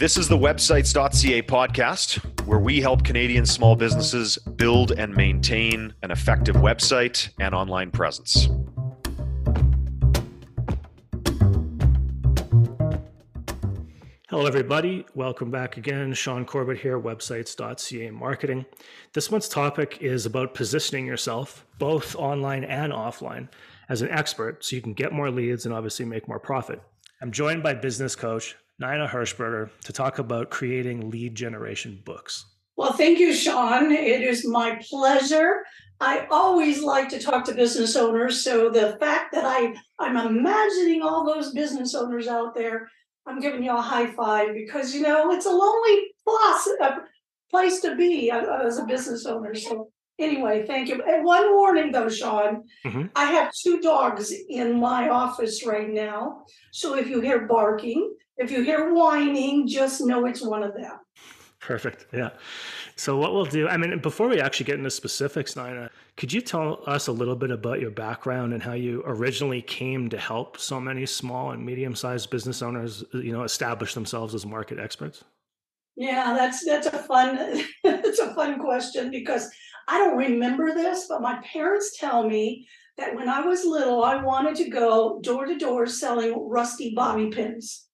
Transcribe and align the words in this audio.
This 0.00 0.16
is 0.16 0.28
the 0.28 0.38
websites.ca 0.38 1.42
podcast, 1.42 2.24
where 2.46 2.58
we 2.58 2.80
help 2.80 3.04
Canadian 3.04 3.44
small 3.44 3.76
businesses 3.76 4.38
build 4.38 4.92
and 4.92 5.14
maintain 5.14 5.92
an 6.02 6.10
effective 6.10 6.56
website 6.56 7.28
and 7.38 7.54
online 7.54 7.90
presence. 7.90 8.48
Hello, 14.30 14.46
everybody. 14.46 15.04
Welcome 15.14 15.50
back 15.50 15.76
again. 15.76 16.14
Sean 16.14 16.46
Corbett 16.46 16.78
here, 16.78 16.98
websites.ca 16.98 18.10
marketing. 18.10 18.64
This 19.12 19.30
month's 19.30 19.50
topic 19.50 19.98
is 20.00 20.24
about 20.24 20.54
positioning 20.54 21.04
yourself, 21.04 21.66
both 21.78 22.16
online 22.16 22.64
and 22.64 22.90
offline, 22.90 23.48
as 23.90 24.00
an 24.00 24.08
expert 24.08 24.64
so 24.64 24.76
you 24.76 24.80
can 24.80 24.94
get 24.94 25.12
more 25.12 25.30
leads 25.30 25.66
and 25.66 25.74
obviously 25.74 26.06
make 26.06 26.26
more 26.26 26.40
profit. 26.40 26.80
I'm 27.20 27.30
joined 27.30 27.62
by 27.62 27.74
business 27.74 28.16
coach 28.16 28.56
Nina 28.80 29.06
Hershberger 29.06 29.70
to 29.84 29.92
talk 29.92 30.18
about 30.18 30.50
creating 30.50 31.10
lead 31.10 31.34
generation 31.34 32.00
books. 32.04 32.46
Well, 32.76 32.94
thank 32.94 33.18
you, 33.18 33.34
Sean. 33.34 33.92
It 33.92 34.22
is 34.22 34.46
my 34.46 34.80
pleasure. 34.88 35.64
I 36.00 36.26
always 36.30 36.82
like 36.82 37.10
to 37.10 37.20
talk 37.20 37.44
to 37.44 37.54
business 37.54 37.94
owners. 37.94 38.42
So 38.42 38.70
the 38.70 38.96
fact 38.98 39.34
that 39.34 39.44
I, 39.44 39.74
I'm 39.98 40.16
imagining 40.16 41.02
all 41.02 41.26
those 41.26 41.52
business 41.52 41.94
owners 41.94 42.26
out 42.26 42.54
there 42.54 42.88
I'm 43.26 43.40
giving 43.40 43.62
you 43.62 43.76
a 43.76 43.80
high 43.80 44.06
five 44.06 44.54
because 44.54 44.94
you 44.94 45.02
know 45.02 45.30
it's 45.32 45.46
a 45.46 45.50
lonely 45.50 46.12
a 46.80 47.00
place 47.50 47.80
to 47.80 47.96
be 47.96 48.30
as 48.30 48.78
a 48.78 48.84
business 48.84 49.26
owner. 49.26 49.54
So 49.54 49.90
anyway, 50.20 50.66
thank 50.66 50.88
you. 50.88 51.02
And 51.02 51.24
one 51.24 51.52
warning 51.54 51.90
though, 51.92 52.08
Sean, 52.08 52.64
mm-hmm. 52.84 53.06
I 53.16 53.26
have 53.32 53.52
two 53.52 53.80
dogs 53.80 54.32
in 54.48 54.78
my 54.78 55.08
office 55.08 55.66
right 55.66 55.88
now. 55.88 56.44
So 56.72 56.94
if 56.96 57.08
you 57.08 57.20
hear 57.20 57.46
barking, 57.46 58.14
if 58.36 58.50
you 58.50 58.62
hear 58.62 58.92
whining, 58.92 59.66
just 59.66 60.00
know 60.00 60.26
it's 60.26 60.42
one 60.42 60.62
of 60.62 60.74
them. 60.74 60.98
Perfect. 61.60 62.06
Yeah. 62.12 62.30
So 62.96 63.18
what 63.18 63.34
we'll 63.34 63.44
do, 63.44 63.68
I 63.68 63.76
mean, 63.76 63.98
before 63.98 64.28
we 64.28 64.40
actually 64.40 64.64
get 64.64 64.76
into 64.76 64.90
specifics, 64.90 65.56
Nina, 65.56 65.90
could 66.16 66.32
you 66.32 66.40
tell 66.40 66.82
us 66.86 67.06
a 67.06 67.12
little 67.12 67.36
bit 67.36 67.50
about 67.50 67.80
your 67.80 67.90
background 67.90 68.54
and 68.54 68.62
how 68.62 68.72
you 68.72 69.02
originally 69.06 69.60
came 69.60 70.08
to 70.08 70.18
help 70.18 70.58
so 70.58 70.80
many 70.80 71.04
small 71.04 71.50
and 71.50 71.64
medium-sized 71.64 72.30
business 72.30 72.62
owners, 72.62 73.04
you 73.12 73.32
know, 73.32 73.42
establish 73.42 73.94
themselves 73.94 74.34
as 74.34 74.46
market 74.46 74.78
experts? 74.78 75.22
Yeah, 75.96 76.34
that's 76.34 76.64
that's 76.64 76.86
a 76.86 76.98
fun 76.98 77.62
that's 77.84 78.20
a 78.20 78.34
fun 78.34 78.58
question 78.58 79.10
because 79.10 79.50
I 79.90 79.98
don't 79.98 80.16
remember 80.16 80.72
this, 80.72 81.06
but 81.08 81.20
my 81.20 81.42
parents 81.52 81.98
tell 81.98 82.22
me 82.28 82.68
that 82.96 83.16
when 83.16 83.28
I 83.28 83.40
was 83.40 83.64
little, 83.64 84.04
I 84.04 84.22
wanted 84.22 84.54
to 84.56 84.70
go 84.70 85.18
door 85.20 85.46
to 85.46 85.58
door 85.58 85.86
selling 85.88 86.48
rusty 86.48 86.94
bobby 86.94 87.28
pins. 87.30 87.88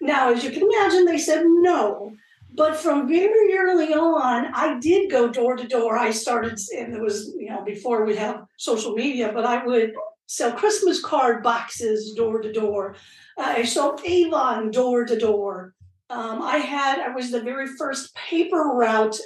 Now, 0.00 0.32
as 0.32 0.44
you 0.44 0.52
can 0.52 0.62
imagine, 0.62 1.04
they 1.04 1.18
said 1.18 1.42
no. 1.44 2.12
But 2.54 2.76
from 2.76 3.08
very 3.08 3.56
early 3.58 3.92
on, 3.92 4.52
I 4.54 4.78
did 4.78 5.10
go 5.10 5.30
door 5.30 5.56
to 5.56 5.66
door. 5.66 5.98
I 5.98 6.12
started, 6.12 6.60
and 6.78 6.94
it 6.94 7.00
was, 7.00 7.34
you 7.36 7.48
know, 7.48 7.64
before 7.64 8.04
we 8.04 8.14
have 8.16 8.44
social 8.58 8.92
media, 8.92 9.32
but 9.34 9.44
I 9.44 9.64
would 9.64 9.94
sell 10.26 10.52
Christmas 10.52 11.02
card 11.02 11.42
boxes 11.42 12.12
door 12.14 12.40
to 12.40 12.52
door. 12.52 12.94
I 13.36 13.64
sold 13.64 14.00
Avon 14.04 14.70
door 14.70 15.06
to 15.06 15.18
door. 15.18 15.74
Um, 16.12 16.42
I 16.42 16.58
had, 16.58 16.98
I 16.98 17.08
was 17.14 17.30
the 17.30 17.40
very 17.40 17.66
first 17.66 18.14
paper 18.14 18.62
route 18.74 19.16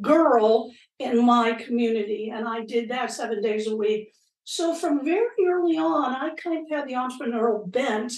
girl 0.00 0.72
in 0.98 1.24
my 1.24 1.52
community, 1.52 2.32
and 2.34 2.48
I 2.48 2.64
did 2.64 2.88
that 2.88 3.12
seven 3.12 3.40
days 3.40 3.68
a 3.68 3.76
week. 3.76 4.12
So 4.42 4.74
from 4.74 5.04
very 5.04 5.28
early 5.46 5.78
on, 5.78 6.16
I 6.16 6.30
kind 6.34 6.58
of 6.58 6.64
had 6.76 6.88
the 6.88 6.94
entrepreneurial 6.94 7.70
bent. 7.70 8.12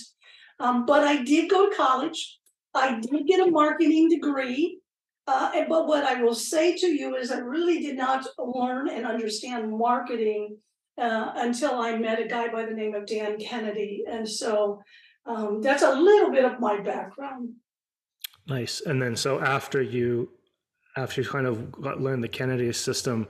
Um, 0.58 0.86
but 0.86 1.02
I 1.04 1.22
did 1.22 1.50
go 1.50 1.68
to 1.68 1.76
college. 1.76 2.38
I 2.72 3.00
did 3.00 3.26
get 3.26 3.46
a 3.46 3.50
marketing 3.50 4.08
degree, 4.08 4.78
uh, 5.26 5.50
but 5.68 5.86
what 5.86 6.04
I 6.04 6.22
will 6.22 6.34
say 6.34 6.76
to 6.76 6.86
you 6.86 7.16
is 7.16 7.30
I 7.30 7.38
really 7.38 7.82
did 7.82 7.98
not 7.98 8.26
learn 8.38 8.88
and 8.88 9.04
understand 9.04 9.76
marketing 9.76 10.56
uh, 10.96 11.32
until 11.36 11.74
I 11.74 11.98
met 11.98 12.20
a 12.20 12.28
guy 12.28 12.48
by 12.48 12.64
the 12.64 12.72
name 12.72 12.94
of 12.94 13.06
Dan 13.06 13.38
Kennedy. 13.38 14.04
And 14.08 14.26
so 14.26 14.80
um, 15.26 15.60
that's 15.60 15.82
a 15.82 15.92
little 15.92 16.30
bit 16.30 16.46
of 16.46 16.60
my 16.60 16.80
background. 16.80 17.50
Nice. 18.46 18.80
And 18.84 19.00
then 19.00 19.16
so 19.16 19.40
after 19.40 19.80
you 19.82 20.30
after 20.96 21.22
you 21.22 21.28
kind 21.28 21.46
of 21.46 21.70
got, 21.70 22.00
learned 22.00 22.24
the 22.24 22.28
Kennedy 22.28 22.72
system, 22.72 23.28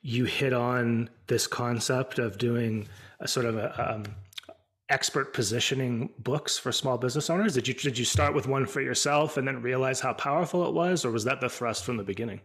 you 0.00 0.24
hit 0.24 0.52
on 0.52 1.10
this 1.26 1.46
concept 1.46 2.18
of 2.18 2.38
doing 2.38 2.88
a 3.20 3.28
sort 3.28 3.46
of 3.46 3.56
a, 3.56 3.94
um, 3.94 4.04
expert 4.90 5.32
positioning 5.32 6.10
books 6.18 6.58
for 6.58 6.72
small 6.72 6.98
business 6.98 7.30
owners? 7.30 7.54
Did 7.54 7.68
you 7.68 7.74
did 7.74 7.98
you 7.98 8.04
start 8.04 8.34
with 8.34 8.46
one 8.46 8.66
for 8.66 8.80
yourself 8.80 9.36
and 9.36 9.46
then 9.46 9.62
realize 9.62 10.00
how 10.00 10.12
powerful 10.12 10.66
it 10.66 10.74
was, 10.74 11.04
or 11.04 11.10
was 11.10 11.24
that 11.24 11.40
the 11.40 11.48
thrust 11.48 11.84
from 11.84 11.96
the 11.96 12.04
beginning? 12.04 12.40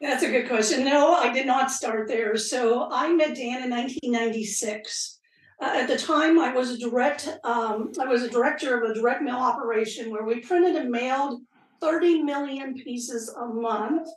That's 0.00 0.22
a 0.22 0.30
good 0.30 0.48
question. 0.48 0.84
No, 0.84 1.14
I 1.14 1.32
did 1.32 1.46
not 1.46 1.70
start 1.70 2.08
there. 2.08 2.36
So 2.36 2.88
I 2.90 3.12
met 3.14 3.36
Dan 3.36 3.62
in 3.62 3.70
1996. 3.70 5.18
Uh, 5.60 5.70
at 5.74 5.88
the 5.88 5.96
time, 5.96 6.38
I 6.38 6.52
was 6.52 6.70
a 6.70 6.78
direct 6.78 7.28
um, 7.44 7.92
I 8.00 8.06
was 8.06 8.22
a 8.22 8.30
director 8.30 8.82
of 8.82 8.90
a 8.90 8.94
direct 8.94 9.22
mail 9.22 9.36
operation 9.36 10.10
where 10.10 10.24
we 10.24 10.40
printed 10.40 10.76
and 10.76 10.90
mailed 10.90 11.42
30 11.80 12.22
million 12.22 12.74
pieces 12.74 13.32
a 13.38 13.46
month, 13.46 14.08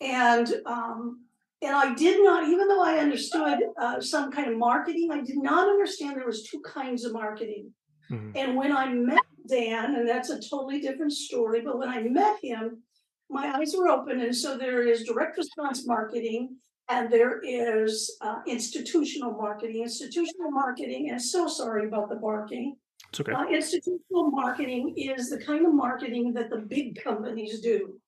and 0.00 0.52
um, 0.66 1.22
and 1.62 1.76
I 1.76 1.94
did 1.94 2.22
not, 2.24 2.48
even 2.48 2.66
though 2.66 2.82
I 2.82 2.98
understood 2.98 3.60
uh, 3.80 4.00
some 4.00 4.32
kind 4.32 4.50
of 4.50 4.58
marketing, 4.58 5.10
I 5.12 5.20
did 5.20 5.38
not 5.38 5.68
understand 5.68 6.16
there 6.16 6.26
was 6.26 6.42
two 6.42 6.60
kinds 6.60 7.04
of 7.04 7.12
marketing. 7.12 7.70
Mm-hmm. 8.10 8.32
And 8.36 8.56
when 8.56 8.76
I 8.76 8.92
met 8.92 9.22
Dan, 9.48 9.94
and 9.94 10.08
that's 10.08 10.30
a 10.30 10.40
totally 10.40 10.80
different 10.80 11.12
story, 11.12 11.60
but 11.60 11.78
when 11.78 11.88
I 11.88 12.02
met 12.02 12.38
him, 12.42 12.82
my 13.30 13.56
eyes 13.56 13.74
were 13.76 13.88
open. 13.88 14.20
And 14.20 14.34
so 14.34 14.58
there 14.58 14.82
is 14.82 15.04
direct 15.04 15.38
response 15.38 15.86
marketing 15.86 16.56
and 16.88 17.12
there 17.12 17.40
is 17.42 18.16
uh, 18.20 18.40
institutional 18.46 19.32
marketing. 19.32 19.82
Institutional 19.82 20.50
marketing, 20.50 21.10
and 21.10 21.20
so 21.20 21.48
sorry 21.48 21.86
about 21.86 22.08
the 22.08 22.16
barking. 22.16 22.76
It's 23.08 23.20
okay. 23.20 23.32
Uh, 23.32 23.46
institutional 23.46 24.30
marketing 24.30 24.94
is 24.96 25.30
the 25.30 25.38
kind 25.38 25.66
of 25.66 25.74
marketing 25.74 26.32
that 26.34 26.50
the 26.50 26.58
big 26.58 27.02
companies 27.02 27.60
do 27.60 28.00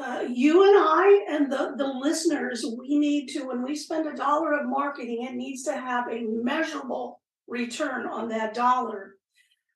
uh, 0.00 0.24
you 0.28 0.66
and 0.66 0.76
I 0.78 1.26
and 1.30 1.52
the, 1.52 1.74
the 1.76 1.86
listeners, 1.86 2.64
we 2.78 2.98
need 2.98 3.28
to, 3.30 3.44
when 3.44 3.62
we 3.62 3.74
spend 3.76 4.06
a 4.06 4.14
dollar 4.14 4.58
of 4.58 4.68
marketing, 4.68 5.26
it 5.28 5.34
needs 5.34 5.62
to 5.64 5.72
have 5.72 6.08
a 6.08 6.22
measurable 6.22 7.20
return 7.46 8.06
on 8.06 8.28
that 8.28 8.54
dollar. 8.54 9.16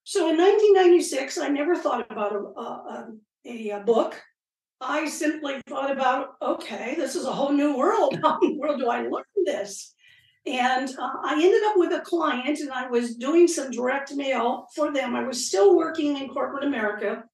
So 0.04 0.30
in 0.30 0.36
1996, 0.36 1.38
I 1.38 1.48
never 1.48 1.76
thought 1.76 2.06
about 2.10 2.32
a, 2.32 2.38
a, 2.38 3.12
a, 3.46 3.70
a 3.70 3.80
book. 3.80 4.20
I 4.84 5.08
simply 5.08 5.60
thought 5.66 5.90
about, 5.90 6.34
okay, 6.42 6.94
this 6.96 7.16
is 7.16 7.24
a 7.24 7.32
whole 7.32 7.52
new 7.52 7.76
world. 7.76 8.18
How 8.22 8.38
in 8.40 8.52
the 8.52 8.58
world 8.58 8.80
do 8.80 8.88
I 8.88 9.02
learn 9.02 9.24
this? 9.44 9.94
And 10.46 10.90
uh, 10.90 11.10
I 11.24 11.40
ended 11.42 11.62
up 11.64 11.76
with 11.76 11.92
a 11.92 12.00
client 12.00 12.58
and 12.58 12.70
I 12.70 12.88
was 12.88 13.16
doing 13.16 13.48
some 13.48 13.70
direct 13.70 14.12
mail 14.14 14.66
for 14.74 14.92
them. 14.92 15.16
I 15.16 15.24
was 15.24 15.48
still 15.48 15.74
working 15.74 16.18
in 16.18 16.28
corporate 16.28 16.64
America 16.64 17.24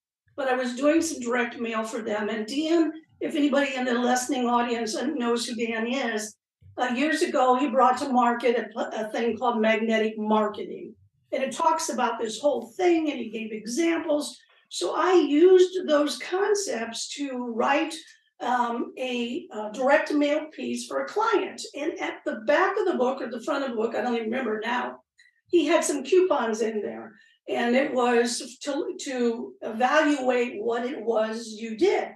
but 0.40 0.48
I 0.48 0.54
was 0.54 0.74
doing 0.74 1.02
some 1.02 1.20
direct 1.20 1.60
mail 1.60 1.84
for 1.84 2.00
them. 2.00 2.30
And 2.30 2.46
Dan, 2.46 2.92
if 3.20 3.34
anybody 3.34 3.74
in 3.74 3.84
the 3.84 3.92
listening 3.92 4.46
audience 4.46 4.96
knows 4.96 5.44
who 5.44 5.54
Dan 5.54 5.86
is, 5.86 6.34
uh, 6.78 6.94
years 6.94 7.20
ago 7.20 7.58
he 7.58 7.68
brought 7.68 7.98
to 7.98 8.08
market 8.08 8.56
a, 8.56 9.04
a 9.04 9.10
thing 9.10 9.36
called 9.36 9.60
magnetic 9.60 10.14
marketing. 10.16 10.94
And 11.30 11.42
it 11.42 11.52
talks 11.52 11.90
about 11.90 12.18
this 12.18 12.40
whole 12.40 12.72
thing, 12.74 13.10
and 13.10 13.20
he 13.20 13.28
gave 13.28 13.52
examples. 13.52 14.40
So 14.70 14.94
I 14.96 15.14
used 15.14 15.86
those 15.86 16.16
concepts 16.18 17.08
to 17.16 17.52
write 17.54 17.94
um, 18.40 18.92
a, 18.96 19.46
a, 19.52 19.70
direct 19.72 20.12
mail 20.12 20.46
piece 20.52 20.86
for 20.86 21.00
a 21.00 21.08
client. 21.08 21.60
And 21.74 22.00
at 22.00 22.20
the 22.24 22.36
back 22.46 22.78
of 22.78 22.86
the 22.86 22.94
book 22.94 23.20
or 23.20 23.28
the 23.28 23.42
front 23.42 23.64
of 23.64 23.70
the 23.70 23.76
book, 23.76 23.94
I 23.94 24.00
don't 24.00 24.14
even 24.14 24.30
remember 24.30 24.60
now, 24.64 25.00
he 25.48 25.66
had 25.66 25.84
some 25.84 26.04
coupons 26.04 26.62
in 26.62 26.80
there 26.80 27.12
and 27.48 27.74
it 27.74 27.92
was 27.92 28.58
to, 28.62 28.94
to 29.00 29.54
evaluate 29.62 30.62
what 30.62 30.86
it 30.86 31.00
was 31.00 31.48
you 31.58 31.76
did. 31.76 32.08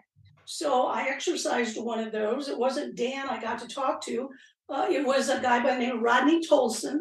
So 0.45 0.87
I 0.87 1.09
exercised 1.09 1.83
one 1.83 1.99
of 1.99 2.13
those. 2.13 2.49
It 2.49 2.59
wasn't 2.59 2.97
Dan 2.97 3.29
I 3.29 3.41
got 3.41 3.59
to 3.59 3.69
talk 3.69 4.01
to. 4.03 4.31
Uh, 4.69 4.87
it 4.89 5.05
was 5.05 5.29
a 5.29 5.41
guy 5.41 5.61
by 5.63 5.73
the 5.73 5.81
name 5.81 5.97
of 5.97 6.03
Rodney 6.03 6.41
Tolson. 6.47 7.01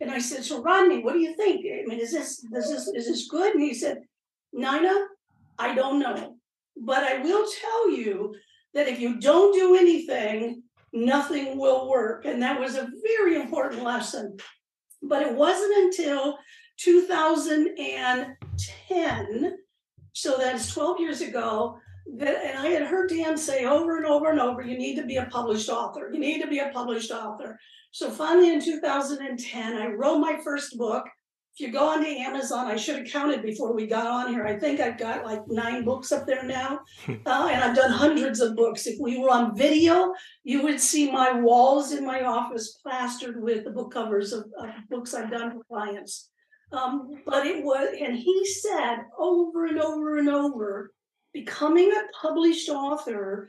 And 0.00 0.10
I 0.10 0.18
said, 0.18 0.44
so 0.44 0.62
Rodney, 0.62 1.02
what 1.02 1.12
do 1.12 1.20
you 1.20 1.34
think? 1.34 1.66
I 1.66 1.86
mean, 1.86 2.00
is 2.00 2.12
this, 2.12 2.44
is 2.44 2.70
this, 2.70 2.88
is 2.88 3.06
this 3.06 3.28
good? 3.28 3.54
And 3.54 3.62
he 3.62 3.74
said, 3.74 4.02
Nina, 4.56 5.06
I 5.58 5.74
don't 5.74 5.98
know. 6.00 6.36
But 6.76 7.04
I 7.04 7.22
will 7.22 7.46
tell 7.60 7.90
you 7.90 8.34
that 8.74 8.88
if 8.88 8.98
you 8.98 9.20
don't 9.20 9.54
do 9.54 9.76
anything, 9.76 10.64
nothing 10.92 11.58
will 11.58 11.88
work. 11.88 12.24
And 12.24 12.42
that 12.42 12.58
was 12.58 12.74
a 12.74 12.88
very 13.02 13.36
important 13.36 13.82
lesson. 13.82 14.36
But 15.02 15.22
it 15.22 15.34
wasn't 15.34 15.76
until 15.76 16.38
2010, 16.78 19.56
so 20.12 20.36
that's 20.38 20.72
12 20.72 21.00
years 21.00 21.20
ago, 21.20 21.78
that, 22.18 22.44
and 22.44 22.58
I 22.58 22.68
had 22.68 22.86
heard 22.86 23.10
Dan 23.10 23.36
say 23.36 23.66
over 23.66 23.96
and 23.96 24.06
over 24.06 24.30
and 24.30 24.40
over, 24.40 24.62
you 24.62 24.78
need 24.78 24.94
to 24.96 25.04
be 25.04 25.16
a 25.16 25.26
published 25.26 25.68
author. 25.68 26.08
You 26.12 26.18
need 26.18 26.40
to 26.40 26.48
be 26.48 26.60
a 26.60 26.70
published 26.72 27.10
author. 27.10 27.58
So 27.92 28.10
finally 28.10 28.52
in 28.52 28.62
2010, 28.62 29.76
I 29.76 29.88
wrote 29.88 30.18
my 30.18 30.38
first 30.44 30.78
book, 30.78 31.04
if 31.56 31.66
you 31.66 31.72
go 31.72 31.88
onto 31.88 32.06
Amazon, 32.06 32.66
I 32.66 32.76
should 32.76 32.96
have 32.98 33.08
counted 33.08 33.42
before 33.42 33.72
we 33.72 33.86
got 33.86 34.06
on 34.06 34.30
here. 34.30 34.46
I 34.46 34.58
think 34.58 34.78
I've 34.78 34.98
got 34.98 35.24
like 35.24 35.40
nine 35.48 35.84
books 35.86 36.12
up 36.12 36.26
there 36.26 36.42
now, 36.42 36.80
Hmm. 37.06 37.14
uh, 37.24 37.48
and 37.50 37.64
I've 37.64 37.74
done 37.74 37.90
hundreds 37.90 38.40
of 38.40 38.56
books. 38.56 38.86
If 38.86 39.00
we 39.00 39.16
were 39.16 39.30
on 39.30 39.56
video, 39.56 40.12
you 40.44 40.62
would 40.64 40.78
see 40.78 41.10
my 41.10 41.32
walls 41.32 41.92
in 41.92 42.04
my 42.04 42.24
office 42.24 42.78
plastered 42.82 43.42
with 43.42 43.64
the 43.64 43.70
book 43.70 43.90
covers 43.90 44.34
of, 44.34 44.44
of 44.58 44.68
books 44.90 45.14
I've 45.14 45.30
done 45.30 45.50
for 45.52 45.64
clients. 45.64 46.28
Um, 46.72 47.22
but 47.24 47.46
it 47.46 47.64
was, 47.64 47.88
and 47.98 48.14
he 48.14 48.44
said 48.44 49.06
over 49.18 49.64
and 49.64 49.80
over 49.80 50.18
and 50.18 50.28
over, 50.28 50.92
becoming 51.32 51.90
a 51.90 52.02
published 52.20 52.68
author 52.68 53.48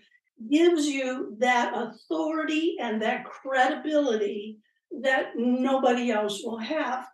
gives 0.49 0.85
you 0.85 1.35
that 1.39 1.73
authority 1.75 2.77
and 2.79 3.01
that 3.01 3.25
credibility 3.25 4.59
that 5.01 5.31
nobody 5.35 6.09
else 6.09 6.41
will 6.41 6.59
have. 6.59 7.05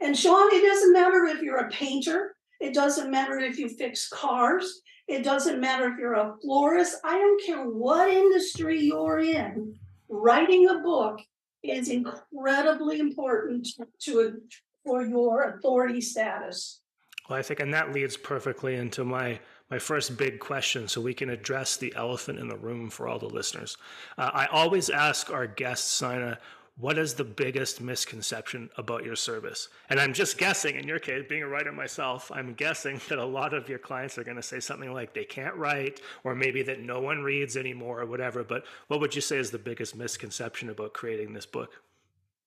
And 0.00 0.16
Sean, 0.16 0.52
it 0.52 0.66
doesn't 0.66 0.92
matter 0.92 1.26
if 1.26 1.42
you're 1.42 1.58
a 1.58 1.70
painter, 1.70 2.34
it 2.60 2.74
doesn't 2.74 3.10
matter 3.10 3.38
if 3.38 3.58
you 3.58 3.68
fix 3.68 4.08
cars, 4.08 4.80
it 5.08 5.22
doesn't 5.22 5.60
matter 5.60 5.88
if 5.88 5.98
you're 5.98 6.14
a 6.14 6.34
florist. 6.42 6.96
I 7.04 7.18
don't 7.18 7.44
care 7.44 7.64
what 7.64 8.08
industry 8.08 8.80
you're 8.80 9.18
in, 9.18 9.74
writing 10.08 10.68
a 10.68 10.78
book 10.78 11.20
is 11.62 11.88
incredibly 11.88 13.00
important 13.00 13.68
to 14.00 14.40
for 14.84 15.02
your 15.04 15.42
authority 15.42 16.00
status. 16.00 16.80
Well, 17.28 17.38
I 17.38 17.42
think, 17.42 17.60
and 17.60 17.72
that 17.74 17.92
leads 17.92 18.16
perfectly 18.16 18.76
into 18.76 19.04
my 19.04 19.38
my 19.70 19.78
first 19.78 20.16
big 20.16 20.40
question, 20.40 20.88
so 20.88 21.00
we 21.00 21.14
can 21.14 21.30
address 21.30 21.76
the 21.76 21.92
elephant 21.94 22.40
in 22.40 22.48
the 22.48 22.56
room 22.56 22.90
for 22.90 23.06
all 23.06 23.20
the 23.20 23.26
listeners. 23.26 23.76
Uh, 24.18 24.30
I 24.32 24.46
always 24.46 24.90
ask 24.90 25.30
our 25.30 25.46
guests, 25.46 26.02
Nina, 26.02 26.38
what 26.80 26.96
is 26.96 27.14
the 27.14 27.24
biggest 27.24 27.80
misconception 27.80 28.70
about 28.78 29.04
your 29.04 29.16
service? 29.16 29.68
And 29.90 30.00
I'm 30.00 30.14
just 30.14 30.38
guessing, 30.38 30.76
in 30.76 30.88
your 30.88 30.98
case, 30.98 31.24
being 31.28 31.42
a 31.42 31.48
writer 31.48 31.72
myself, 31.72 32.30
I'm 32.34 32.54
guessing 32.54 33.00
that 33.08 33.18
a 33.18 33.24
lot 33.24 33.52
of 33.52 33.68
your 33.68 33.78
clients 33.78 34.16
are 34.16 34.24
going 34.24 34.36
to 34.36 34.42
say 34.42 34.60
something 34.60 34.92
like 34.92 35.12
they 35.12 35.24
can't 35.24 35.54
write, 35.56 36.00
or 36.24 36.34
maybe 36.34 36.62
that 36.62 36.80
no 36.80 37.00
one 37.00 37.22
reads 37.22 37.56
anymore, 37.56 38.00
or 38.00 38.06
whatever. 38.06 38.42
But 38.42 38.64
what 38.88 39.00
would 39.00 39.14
you 39.14 39.20
say 39.20 39.36
is 39.36 39.50
the 39.50 39.58
biggest 39.58 39.94
misconception 39.94 40.70
about 40.70 40.94
creating 40.94 41.34
this 41.34 41.46
book? 41.46 41.70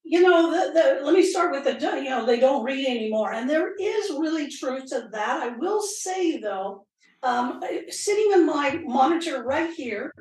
you 0.06 0.21
know 0.21 0.51
the, 0.51 0.74
the 0.74 1.06
let 1.06 1.13
me 1.13 1.24
start 1.24 1.53
with 1.53 1.63
the 1.63 1.80
you 1.95 2.09
know 2.09 2.25
they 2.25 2.38
don't 2.38 2.65
read 2.65 2.85
anymore 2.85 3.31
and 3.31 3.50
there 3.50 3.74
is 3.80 4.09
really 4.09 4.50
truth 4.50 4.89
to 4.89 5.07
that 5.13 5.41
i 5.41 5.47
will 5.47 5.81
say 5.81 6.38
though 6.39 6.85
um, 7.24 7.62
sitting 7.88 8.31
in 8.33 8.45
my 8.45 8.81
monitor 8.83 9.44
right 9.44 9.74
here 9.74 10.12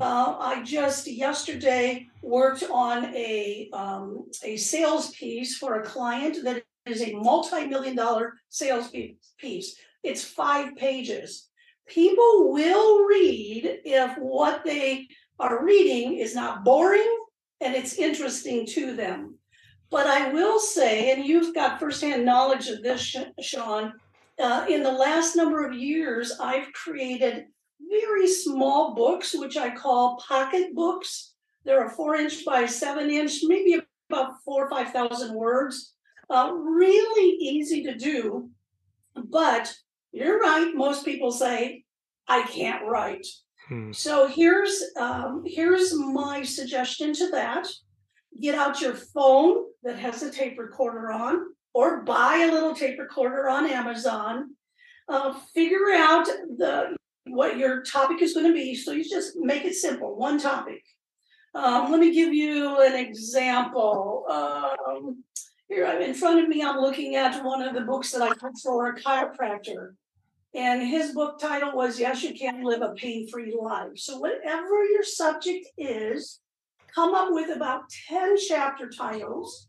uh, 0.00 0.36
i 0.38 0.62
just 0.62 1.06
yesterday 1.06 2.06
worked 2.22 2.64
on 2.70 3.06
a 3.14 3.68
um, 3.72 4.26
a 4.44 4.56
sales 4.56 5.10
piece 5.12 5.56
for 5.56 5.80
a 5.80 5.84
client 5.84 6.36
that 6.44 6.62
is 6.86 7.02
a 7.02 7.14
multi-million 7.14 7.96
dollar 7.96 8.34
sales 8.48 8.92
piece 9.38 9.76
it's 10.02 10.24
five 10.24 10.76
pages 10.76 11.48
people 11.88 12.52
will 12.52 13.04
read 13.04 13.80
if 13.84 14.16
what 14.18 14.64
they 14.64 15.08
are 15.38 15.64
reading 15.64 16.18
is 16.18 16.34
not 16.34 16.64
boring 16.64 17.18
and 17.60 17.74
it's 17.74 17.94
interesting 17.94 18.66
to 18.66 18.94
them. 18.94 19.36
But 19.90 20.06
I 20.06 20.32
will 20.32 20.60
say, 20.60 21.12
and 21.12 21.24
you've 21.24 21.54
got 21.54 21.80
firsthand 21.80 22.24
knowledge 22.24 22.68
of 22.68 22.82
this, 22.82 23.16
Sean, 23.40 23.92
uh, 24.40 24.66
in 24.68 24.82
the 24.82 24.92
last 24.92 25.34
number 25.34 25.66
of 25.66 25.74
years, 25.74 26.32
I've 26.40 26.72
created 26.72 27.46
very 27.88 28.28
small 28.28 28.94
books, 28.94 29.34
which 29.34 29.56
I 29.56 29.70
call 29.70 30.22
pocket 30.26 30.74
books. 30.74 31.34
They're 31.64 31.86
a 31.86 31.90
four 31.90 32.16
inch 32.16 32.44
by 32.44 32.66
seven 32.66 33.10
inch, 33.10 33.40
maybe 33.42 33.80
about 34.08 34.42
four 34.44 34.66
or 34.66 34.70
5,000 34.70 35.34
words. 35.34 35.94
Uh, 36.28 36.52
really 36.52 37.36
easy 37.36 37.82
to 37.84 37.94
do. 37.94 38.50
But 39.14 39.72
you're 40.12 40.38
right, 40.38 40.72
most 40.74 41.04
people 41.04 41.32
say, 41.32 41.84
I 42.28 42.42
can't 42.42 42.86
write. 42.86 43.26
Hmm. 43.68 43.92
So 43.92 44.26
here's 44.28 44.82
um, 44.96 45.42
here's 45.46 45.94
my 45.94 46.42
suggestion 46.42 47.12
to 47.14 47.30
that. 47.30 47.66
Get 48.40 48.54
out 48.54 48.80
your 48.80 48.94
phone 48.94 49.64
that 49.82 49.98
has 49.98 50.22
a 50.22 50.30
tape 50.30 50.58
recorder 50.58 51.10
on, 51.10 51.46
or 51.74 52.02
buy 52.02 52.46
a 52.48 52.52
little 52.52 52.74
tape 52.74 52.98
recorder 52.98 53.48
on 53.48 53.68
Amazon. 53.68 54.54
Uh, 55.08 55.34
figure 55.54 55.90
out 55.92 56.26
the 56.26 56.96
what 57.26 57.58
your 57.58 57.82
topic 57.82 58.22
is 58.22 58.34
going 58.34 58.46
to 58.46 58.54
be. 58.54 58.74
So 58.74 58.92
you 58.92 59.08
just 59.08 59.36
make 59.36 59.64
it 59.64 59.74
simple, 59.74 60.16
one 60.16 60.38
topic. 60.38 60.82
Um, 61.54 61.90
let 61.90 62.00
me 62.00 62.14
give 62.14 62.32
you 62.32 62.80
an 62.80 62.94
example. 62.94 64.24
Um, 64.30 65.24
here 65.68 65.86
in 65.86 66.14
front 66.14 66.40
of 66.40 66.48
me, 66.48 66.62
I'm 66.62 66.78
looking 66.78 67.16
at 67.16 67.44
one 67.44 67.62
of 67.62 67.74
the 67.74 67.80
books 67.82 68.12
that 68.12 68.22
I 68.22 68.34
put 68.34 68.58
for 68.62 68.88
a 68.88 69.00
chiropractor. 69.00 69.94
And 70.54 70.82
his 70.82 71.12
book 71.12 71.38
title 71.38 71.72
was 71.74 72.00
Yes, 72.00 72.22
You 72.24 72.34
Can 72.34 72.64
Live 72.64 72.82
a 72.82 72.92
Pain 72.94 73.28
Free 73.28 73.56
Life. 73.60 73.96
So, 73.96 74.18
whatever 74.18 74.84
your 74.84 75.04
subject 75.04 75.66
is, 75.78 76.40
come 76.92 77.14
up 77.14 77.28
with 77.30 77.54
about 77.54 77.82
10 78.08 78.36
chapter 78.48 78.88
titles. 78.88 79.68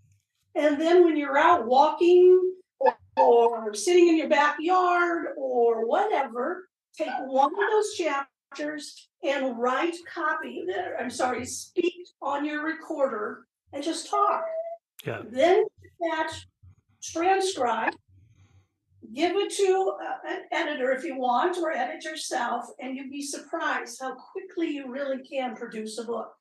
And 0.55 0.81
then, 0.81 1.03
when 1.03 1.17
you're 1.17 1.37
out 1.37 1.67
walking 1.67 2.55
or, 2.79 2.95
or 3.15 3.73
sitting 3.75 4.07
in 4.07 4.17
your 4.17 4.29
backyard 4.29 5.27
or 5.37 5.85
whatever, 5.87 6.67
take 6.97 7.09
one 7.25 7.51
of 7.51 7.71
those 7.71 7.93
chapters 7.93 9.09
and 9.23 9.57
write 9.57 9.95
copy 10.13 10.63
there. 10.67 10.97
I'm 10.99 11.09
sorry, 11.09 11.45
speak 11.45 12.07
on 12.21 12.45
your 12.45 12.65
recorder 12.65 13.45
and 13.73 13.83
just 13.83 14.09
talk. 14.09 14.43
Yeah. 15.05 15.21
Then 15.29 15.63
that 15.99 16.33
transcribe 17.03 17.93
give 19.13 19.35
it 19.35 19.51
to 19.51 19.93
uh, 20.01 20.29
an 20.29 20.41
editor 20.51 20.91
if 20.91 21.03
you 21.03 21.17
want 21.17 21.57
or 21.57 21.71
edit 21.71 22.03
yourself 22.03 22.65
and 22.79 22.95
you'd 22.95 23.11
be 23.11 23.21
surprised 23.21 23.97
how 23.99 24.15
quickly 24.15 24.69
you 24.69 24.91
really 24.91 25.17
can 25.23 25.55
produce 25.55 25.97
a 25.97 26.03
book 26.03 26.33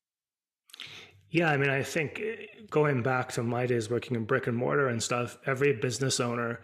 yeah 1.31 1.51
i 1.51 1.57
mean 1.57 1.71
i 1.71 1.83
think 1.83 2.21
eh, 2.21 2.47
going 2.69 3.03
back 3.03 3.33
to 3.33 3.43
my 3.43 3.67
days 3.67 3.91
working 3.91 4.17
in 4.17 4.25
brick 4.25 4.47
and 4.47 4.57
mortar 4.57 4.89
and 4.89 5.03
stuff 5.03 5.39
every 5.47 5.73
business 5.73 6.21
owner 6.21 6.61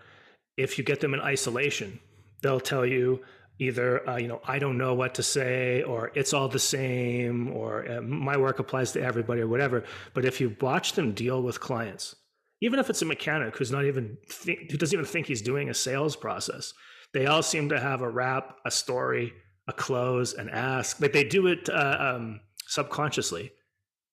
if 0.56 0.78
you 0.78 0.84
get 0.84 1.00
them 1.00 1.14
in 1.14 1.20
isolation 1.20 1.98
they'll 2.42 2.60
tell 2.60 2.84
you 2.84 3.20
either 3.58 4.08
uh, 4.08 4.16
you 4.16 4.28
know 4.28 4.40
i 4.46 4.58
don't 4.58 4.76
know 4.76 4.94
what 4.94 5.14
to 5.14 5.22
say 5.22 5.82
or 5.82 6.12
it's 6.14 6.34
all 6.34 6.48
the 6.48 6.58
same 6.58 7.50
or 7.52 7.90
uh, 7.90 8.00
my 8.02 8.36
work 8.36 8.58
applies 8.58 8.92
to 8.92 9.00
everybody 9.00 9.40
or 9.40 9.48
whatever. 9.48 9.84
But 10.14 10.24
if 10.24 10.40
you 10.40 10.56
watch 10.60 10.92
them 10.92 11.12
deal 11.12 11.42
with 11.42 11.60
clients 11.60 12.14
even 12.62 12.78
if 12.78 12.88
it's 12.88 13.02
a 13.02 13.06
mechanic 13.06 13.56
who's 13.56 13.70
not 13.70 13.84
even 13.84 14.16
think, 14.28 14.70
who 14.70 14.78
doesn't 14.78 14.98
even 14.98 15.04
think 15.04 15.26
he's 15.26 15.42
doing 15.42 15.68
a 15.68 15.74
sales 15.74 16.16
process 16.16 16.72
they 17.12 17.26
all 17.26 17.42
seem 17.42 17.68
to 17.70 17.80
have 17.80 18.02
a 18.02 18.10
wrap 18.10 18.56
a 18.64 18.70
story 18.70 19.32
a 19.66 19.72
close 19.72 20.34
an 20.34 20.48
ask. 20.48 21.00
Like 21.00 21.12
they 21.12 21.24
do 21.24 21.46
it 21.48 21.68
uh, 21.68 21.96
um, 22.16 22.40
subconsciously. 22.66 23.52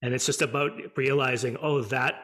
And 0.01 0.13
it's 0.13 0.25
just 0.25 0.41
about 0.41 0.71
realizing 0.95 1.57
oh 1.61 1.81
that 1.83 2.15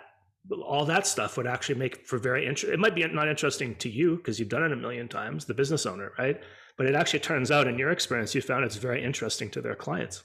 all 0.66 0.86
that 0.86 1.06
stuff 1.06 1.38
would 1.38 1.48
actually 1.48 1.76
make 1.76 2.08
for 2.08 2.18
very 2.18 2.46
interesting 2.46 2.74
it 2.74 2.80
might 2.80 2.96
be 2.96 3.06
not 3.08 3.28
interesting 3.28 3.76
to 3.76 3.90
you 3.90 4.16
because 4.16 4.40
you've 4.40 4.50
done 4.50 4.64
it 4.64 4.72
a 4.72 4.76
million 4.76 5.08
times 5.08 5.46
the 5.46 5.54
business 5.54 5.86
owner 5.86 6.14
right 6.18 6.42
but 6.80 6.88
it 6.88 6.96
actually 6.96 7.20
turns 7.20 7.52
out 7.52 7.68
in 7.68 7.78
your 7.78 7.90
experience 7.90 8.34
you 8.34 8.42
found 8.42 8.64
it's 8.64 8.78
very 8.78 9.04
interesting 9.04 9.50
to 9.50 9.62
their 9.62 9.76
clients. 9.76 10.24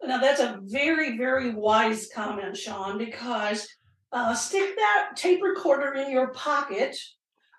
Now 0.00 0.18
that's 0.18 0.38
a 0.40 0.60
very 0.62 1.18
very 1.18 1.52
wise 1.52 2.08
comment 2.14 2.56
sean 2.56 2.98
because 2.98 3.66
uh, 4.12 4.32
stick 4.32 4.76
that 4.76 5.16
tape 5.16 5.42
recorder 5.42 5.94
in 5.94 6.12
your 6.12 6.28
pocket 6.28 6.96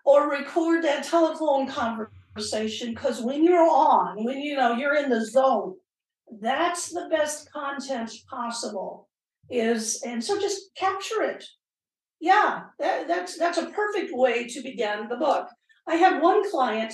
or 0.06 0.32
record 0.32 0.86
that 0.86 1.04
telephone 1.04 1.68
conversation 1.68 2.94
because 2.94 3.22
when 3.22 3.44
you're 3.44 3.70
on 3.70 4.24
when 4.24 4.38
you 4.38 4.56
know 4.56 4.72
you're 4.72 4.96
in 4.96 5.10
the 5.10 5.26
zone 5.26 5.74
that's 6.40 6.92
the 6.92 7.10
best 7.12 7.52
content 7.52 8.10
possible 8.30 9.10
is 9.50 10.02
and 10.04 10.24
so 10.24 10.40
just 10.40 10.74
capture 10.78 11.24
it. 11.24 11.44
Yeah 12.22 12.62
that, 12.80 13.10
that's 13.10 13.38
that's 13.38 13.58
a 13.58 13.70
perfect 13.72 14.12
way 14.14 14.48
to 14.48 14.64
begin 14.64 15.10
the 15.10 15.18
book. 15.18 15.50
I 15.90 15.96
had 15.96 16.22
one 16.22 16.50
client 16.50 16.94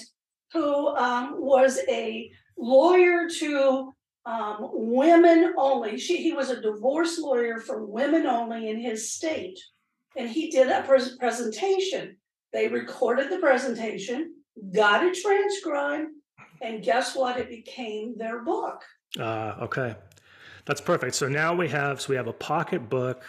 who 0.54 0.88
um, 0.96 1.36
was 1.38 1.80
a 1.90 2.32
lawyer 2.58 3.28
to 3.40 3.94
um, 4.26 4.70
women 4.74 5.54
only. 5.58 5.98
She 5.98 6.18
he 6.18 6.34
was 6.34 6.50
a 6.50 6.62
divorce 6.62 7.18
lawyer 7.20 7.60
for 7.60 7.86
women 7.86 8.26
only 8.26 8.70
in 8.70 8.80
his 8.80 9.12
state. 9.12 9.60
And 10.16 10.30
he 10.30 10.52
did 10.52 10.70
a 10.70 10.84
pres- 10.84 11.18
presentation. 11.18 12.18
They 12.54 12.68
recorded 12.68 13.32
the 13.32 13.40
presentation 13.40 14.34
got 14.74 15.04
it 15.04 15.14
transcribed 15.16 16.10
and 16.62 16.84
guess 16.84 17.16
what? 17.16 17.38
It 17.38 17.50
became 17.50 18.18
their 18.18 18.44
book. 18.44 18.84
Uh, 19.20 19.56
okay. 19.62 19.96
That's 20.66 20.82
perfect. 20.82 21.16
So 21.16 21.28
now 21.28 21.56
we 21.56 21.68
have 21.70 22.00
so 22.00 22.10
we 22.10 22.16
have 22.16 22.28
a 22.28 22.34
pocket 22.34 22.90
book. 22.90 23.24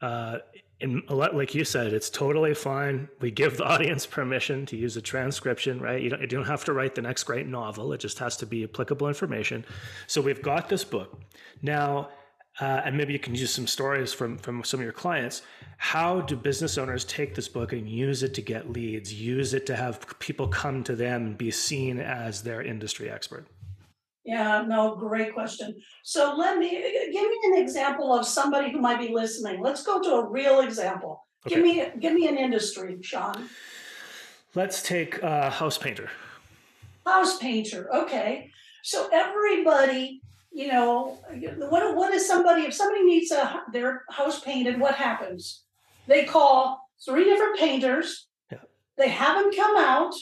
Uh, 0.00 0.38
and 0.80 1.02
like 1.10 1.54
you 1.54 1.64
said, 1.64 1.92
it's 1.92 2.08
totally 2.08 2.54
fine. 2.54 3.08
We 3.20 3.30
give 3.30 3.56
the 3.56 3.64
audience 3.72 4.06
permission 4.06 4.64
to 4.66 4.76
use 4.76 4.96
a 4.96 5.02
transcription, 5.02 5.80
right? 5.80 6.00
You 6.00 6.10
don't, 6.10 6.20
you 6.20 6.26
don't 6.28 6.44
have 6.46 6.64
to 6.66 6.72
write 6.72 6.94
the 6.94 7.02
next 7.02 7.24
great 7.24 7.46
novel. 7.46 7.92
It 7.92 7.98
just 7.98 8.18
has 8.20 8.36
to 8.38 8.46
be 8.46 8.64
applicable 8.64 9.08
information. 9.08 9.64
So 10.06 10.20
we've 10.20 10.42
got 10.42 10.68
this 10.68 10.84
book. 10.84 11.20
Now, 11.62 12.10
uh, 12.60 12.82
and 12.84 12.96
maybe 12.96 13.12
you 13.12 13.18
can 13.18 13.34
use 13.34 13.52
some 13.52 13.66
stories 13.66 14.12
from 14.12 14.36
from 14.38 14.64
some 14.64 14.80
of 14.80 14.84
your 14.84 14.92
clients. 14.92 15.42
How 15.76 16.20
do 16.20 16.36
business 16.36 16.76
owners 16.76 17.04
take 17.04 17.34
this 17.34 17.46
book 17.48 17.72
and 17.72 17.88
use 17.88 18.24
it 18.24 18.34
to 18.34 18.42
get 18.42 18.70
leads, 18.70 19.12
use 19.12 19.54
it 19.54 19.64
to 19.66 19.76
have 19.76 20.18
people 20.18 20.48
come 20.48 20.82
to 20.84 20.96
them 20.96 21.26
and 21.26 21.38
be 21.38 21.52
seen 21.52 22.00
as 22.00 22.42
their 22.42 22.62
industry 22.62 23.10
expert? 23.10 23.46
Yeah, 24.28 24.62
no, 24.68 24.94
great 24.94 25.32
question. 25.32 25.74
So 26.02 26.34
let 26.36 26.58
me 26.58 26.68
give 26.68 27.30
me 27.30 27.38
an 27.46 27.62
example 27.62 28.12
of 28.12 28.26
somebody 28.26 28.70
who 28.70 28.78
might 28.78 29.00
be 29.00 29.08
listening. 29.08 29.62
Let's 29.62 29.82
go 29.82 30.02
to 30.02 30.10
a 30.16 30.28
real 30.28 30.60
example. 30.60 31.24
Okay. 31.46 31.54
Give 31.54 31.64
me 31.64 31.86
give 31.98 32.12
me 32.12 32.28
an 32.28 32.36
industry, 32.36 32.98
Sean. 33.00 33.48
Let's 34.54 34.82
take 34.82 35.22
a 35.22 35.48
house 35.48 35.78
painter. 35.78 36.10
House 37.06 37.38
painter. 37.38 37.88
Okay. 37.94 38.50
So 38.82 39.08
everybody, 39.10 40.20
you 40.52 40.68
know, 40.68 41.18
what 41.70 41.96
what 41.96 42.12
is 42.12 42.28
somebody 42.28 42.64
if 42.66 42.74
somebody 42.74 43.04
needs 43.04 43.30
a 43.30 43.62
their 43.72 44.02
house 44.10 44.40
painted, 44.40 44.78
what 44.78 44.94
happens? 44.94 45.62
They 46.06 46.26
call 46.26 46.86
three 47.02 47.24
different 47.24 47.58
painters. 47.58 48.28
Yeah. 48.52 48.58
They 48.98 49.08
have 49.08 49.42
them 49.42 49.50
come 49.56 49.78
out 49.78 50.12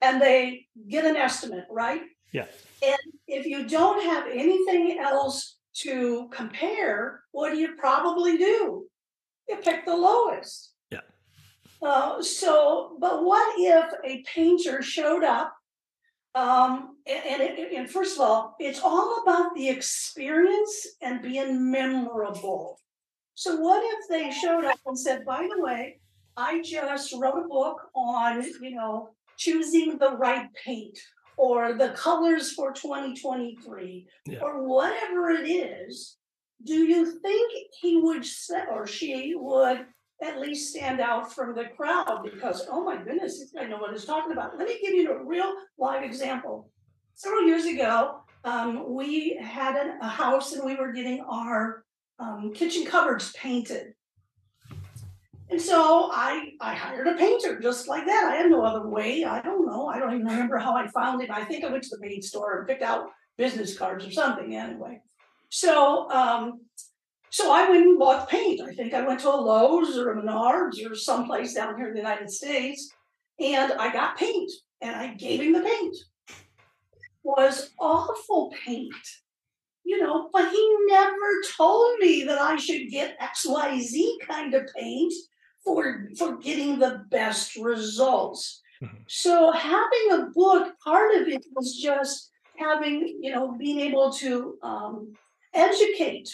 and 0.00 0.18
they 0.18 0.64
get 0.88 1.04
an 1.04 1.16
estimate, 1.16 1.66
right? 1.70 2.00
Yeah. 2.32 2.46
And 2.82 2.98
if 3.26 3.46
you 3.46 3.68
don't 3.68 4.02
have 4.02 4.26
anything 4.32 4.98
else 4.98 5.56
to 5.82 6.28
compare, 6.32 7.22
what 7.32 7.50
do 7.50 7.58
you 7.58 7.74
probably 7.76 8.36
do? 8.36 8.86
You 9.48 9.56
pick 9.56 9.84
the 9.84 9.96
lowest. 9.96 10.72
Yeah. 10.90 11.00
Uh, 11.82 12.22
so, 12.22 12.96
but 13.00 13.24
what 13.24 13.54
if 13.58 13.92
a 14.04 14.22
painter 14.22 14.82
showed 14.82 15.24
up? 15.24 15.54
Um, 16.34 16.96
and, 17.08 17.42
and, 17.42 17.58
and 17.58 17.90
first 17.90 18.16
of 18.16 18.22
all, 18.22 18.54
it's 18.60 18.80
all 18.80 19.22
about 19.22 19.54
the 19.56 19.68
experience 19.68 20.86
and 21.02 21.22
being 21.22 21.70
memorable. 21.70 22.78
So, 23.34 23.56
what 23.56 23.82
if 23.84 24.08
they 24.08 24.30
showed 24.30 24.64
up 24.64 24.78
and 24.86 24.98
said, 24.98 25.24
by 25.24 25.48
the 25.50 25.60
way, 25.60 25.98
I 26.36 26.62
just 26.62 27.12
wrote 27.18 27.44
a 27.44 27.48
book 27.48 27.80
on, 27.94 28.44
you 28.62 28.76
know, 28.76 29.10
choosing 29.36 29.98
the 29.98 30.12
right 30.16 30.46
paint 30.64 30.98
or 31.40 31.72
the 31.72 31.88
colors 31.90 32.52
for 32.52 32.70
2023 32.70 34.06
yeah. 34.26 34.38
or 34.42 34.62
whatever 34.68 35.30
it 35.30 35.48
is, 35.48 36.18
do 36.64 36.74
you 36.74 37.18
think 37.20 37.50
he 37.80 37.96
would 37.96 38.26
say, 38.26 38.60
or 38.70 38.86
she 38.86 39.32
would 39.34 39.86
at 40.22 40.38
least 40.38 40.70
stand 40.74 41.00
out 41.00 41.32
from 41.32 41.54
the 41.54 41.64
crowd 41.74 42.20
because, 42.22 42.66
oh 42.70 42.84
my 42.84 43.02
goodness, 43.02 43.42
I 43.58 43.64
know 43.64 43.78
what 43.78 43.92
he's 43.92 44.04
talking 44.04 44.32
about. 44.32 44.58
Let 44.58 44.68
me 44.68 44.78
give 44.82 44.92
you 44.92 45.12
a 45.12 45.24
real 45.24 45.50
live 45.78 46.04
example. 46.04 46.68
Several 47.14 47.44
years 47.44 47.64
ago, 47.64 48.20
um, 48.44 48.94
we 48.94 49.38
had 49.40 49.76
an, 49.76 49.98
a 50.02 50.08
house 50.08 50.52
and 50.52 50.62
we 50.62 50.76
were 50.76 50.92
getting 50.92 51.20
our 51.22 51.84
um, 52.18 52.52
kitchen 52.54 52.84
cupboards 52.84 53.32
painted. 53.32 53.94
And 55.50 55.60
so 55.60 56.10
I 56.12 56.52
I 56.60 56.74
hired 56.74 57.08
a 57.08 57.16
painter 57.16 57.58
just 57.58 57.88
like 57.88 58.06
that. 58.06 58.30
I 58.32 58.36
had 58.36 58.50
no 58.50 58.64
other 58.64 58.86
way. 58.88 59.24
I 59.24 59.42
don't 59.42 59.66
know. 59.66 59.88
I 59.88 59.98
don't 59.98 60.14
even 60.14 60.26
remember 60.26 60.58
how 60.58 60.76
I 60.76 60.86
found 60.88 61.22
it. 61.22 61.30
I 61.30 61.44
think 61.44 61.64
I 61.64 61.70
went 61.70 61.82
to 61.84 61.96
the 61.96 62.02
paint 62.02 62.24
store 62.24 62.58
and 62.58 62.68
picked 62.68 62.82
out 62.82 63.08
business 63.36 63.76
cards 63.76 64.06
or 64.06 64.12
something 64.12 64.54
anyway. 64.54 65.00
So 65.48 66.08
um, 66.10 66.60
so 67.30 67.52
I 67.52 67.68
went 67.68 67.84
and 67.84 67.98
bought 67.98 68.28
paint. 68.28 68.60
I 68.60 68.72
think 68.74 68.94
I 68.94 69.04
went 69.04 69.20
to 69.20 69.28
a 69.28 69.34
Lowe's 69.34 69.98
or 69.98 70.12
a 70.12 70.22
Menards 70.22 70.88
or 70.88 70.94
someplace 70.94 71.54
down 71.54 71.76
here 71.76 71.88
in 71.88 71.94
the 71.94 72.00
United 72.00 72.30
States, 72.30 72.88
and 73.40 73.72
I 73.72 73.92
got 73.92 74.16
paint 74.16 74.50
and 74.80 74.94
I 74.94 75.14
gave 75.14 75.40
him 75.40 75.52
the 75.52 75.62
paint. 75.62 75.96
Was 77.24 77.70
awful 77.78 78.52
paint 78.64 78.94
you 79.82 79.98
know, 79.98 80.28
but 80.32 80.48
he 80.48 80.76
never 80.86 81.42
told 81.56 81.98
me 81.98 82.22
that 82.22 82.38
I 82.38 82.54
should 82.54 82.90
get 82.90 83.18
XYZ 83.18 84.20
kind 84.28 84.54
of 84.54 84.68
paint 84.76 85.12
for 85.64 86.08
for 86.16 86.36
getting 86.38 86.78
the 86.78 87.04
best 87.10 87.56
results. 87.56 88.62
Mm-hmm. 88.82 88.96
So 89.08 89.52
having 89.52 90.12
a 90.12 90.30
book, 90.34 90.78
part 90.82 91.14
of 91.14 91.28
it 91.28 91.44
was 91.54 91.76
just 91.76 92.30
having, 92.56 93.18
you 93.22 93.30
know, 93.30 93.56
being 93.58 93.80
able 93.80 94.10
to 94.12 94.58
um, 94.62 95.12
educate, 95.54 96.28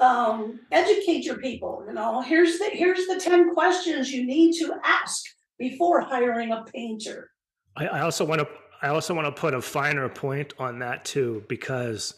um, 0.00 0.60
educate 0.70 1.24
your 1.24 1.38
people. 1.38 1.84
You 1.86 1.94
know, 1.94 2.20
here's 2.20 2.58
the 2.58 2.70
here's 2.72 3.06
the 3.06 3.20
ten 3.20 3.54
questions 3.54 4.12
you 4.12 4.24
need 4.26 4.54
to 4.58 4.74
ask 4.84 5.24
before 5.58 6.00
hiring 6.00 6.52
a 6.52 6.64
painter. 6.64 7.30
I, 7.76 7.86
I 7.86 8.00
also 8.00 8.24
want 8.24 8.40
to 8.40 8.48
I 8.82 8.88
also 8.88 9.14
want 9.14 9.26
to 9.26 9.40
put 9.40 9.54
a 9.54 9.60
finer 9.60 10.08
point 10.08 10.54
on 10.58 10.78
that 10.80 11.04
too, 11.04 11.44
because 11.48 12.14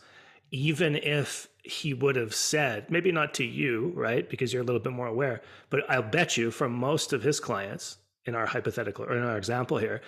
even 0.50 0.96
if 0.96 1.48
he 1.62 1.94
would 1.94 2.16
have 2.16 2.34
said, 2.34 2.90
maybe 2.90 3.12
not 3.12 3.34
to 3.34 3.44
you, 3.44 3.92
right? 3.94 4.28
Because 4.28 4.52
you're 4.52 4.62
a 4.62 4.64
little 4.64 4.80
bit 4.80 4.92
more 4.92 5.06
aware, 5.06 5.42
but 5.68 5.88
I'll 5.88 6.02
bet 6.02 6.36
you 6.36 6.50
from 6.50 6.72
most 6.72 7.12
of 7.12 7.22
his 7.22 7.40
clients 7.40 7.98
in 8.26 8.34
our 8.34 8.46
hypothetical 8.46 9.04
or 9.04 9.16
in 9.16 9.24
our 9.24 9.36
example 9.36 9.78
here, 9.78 10.00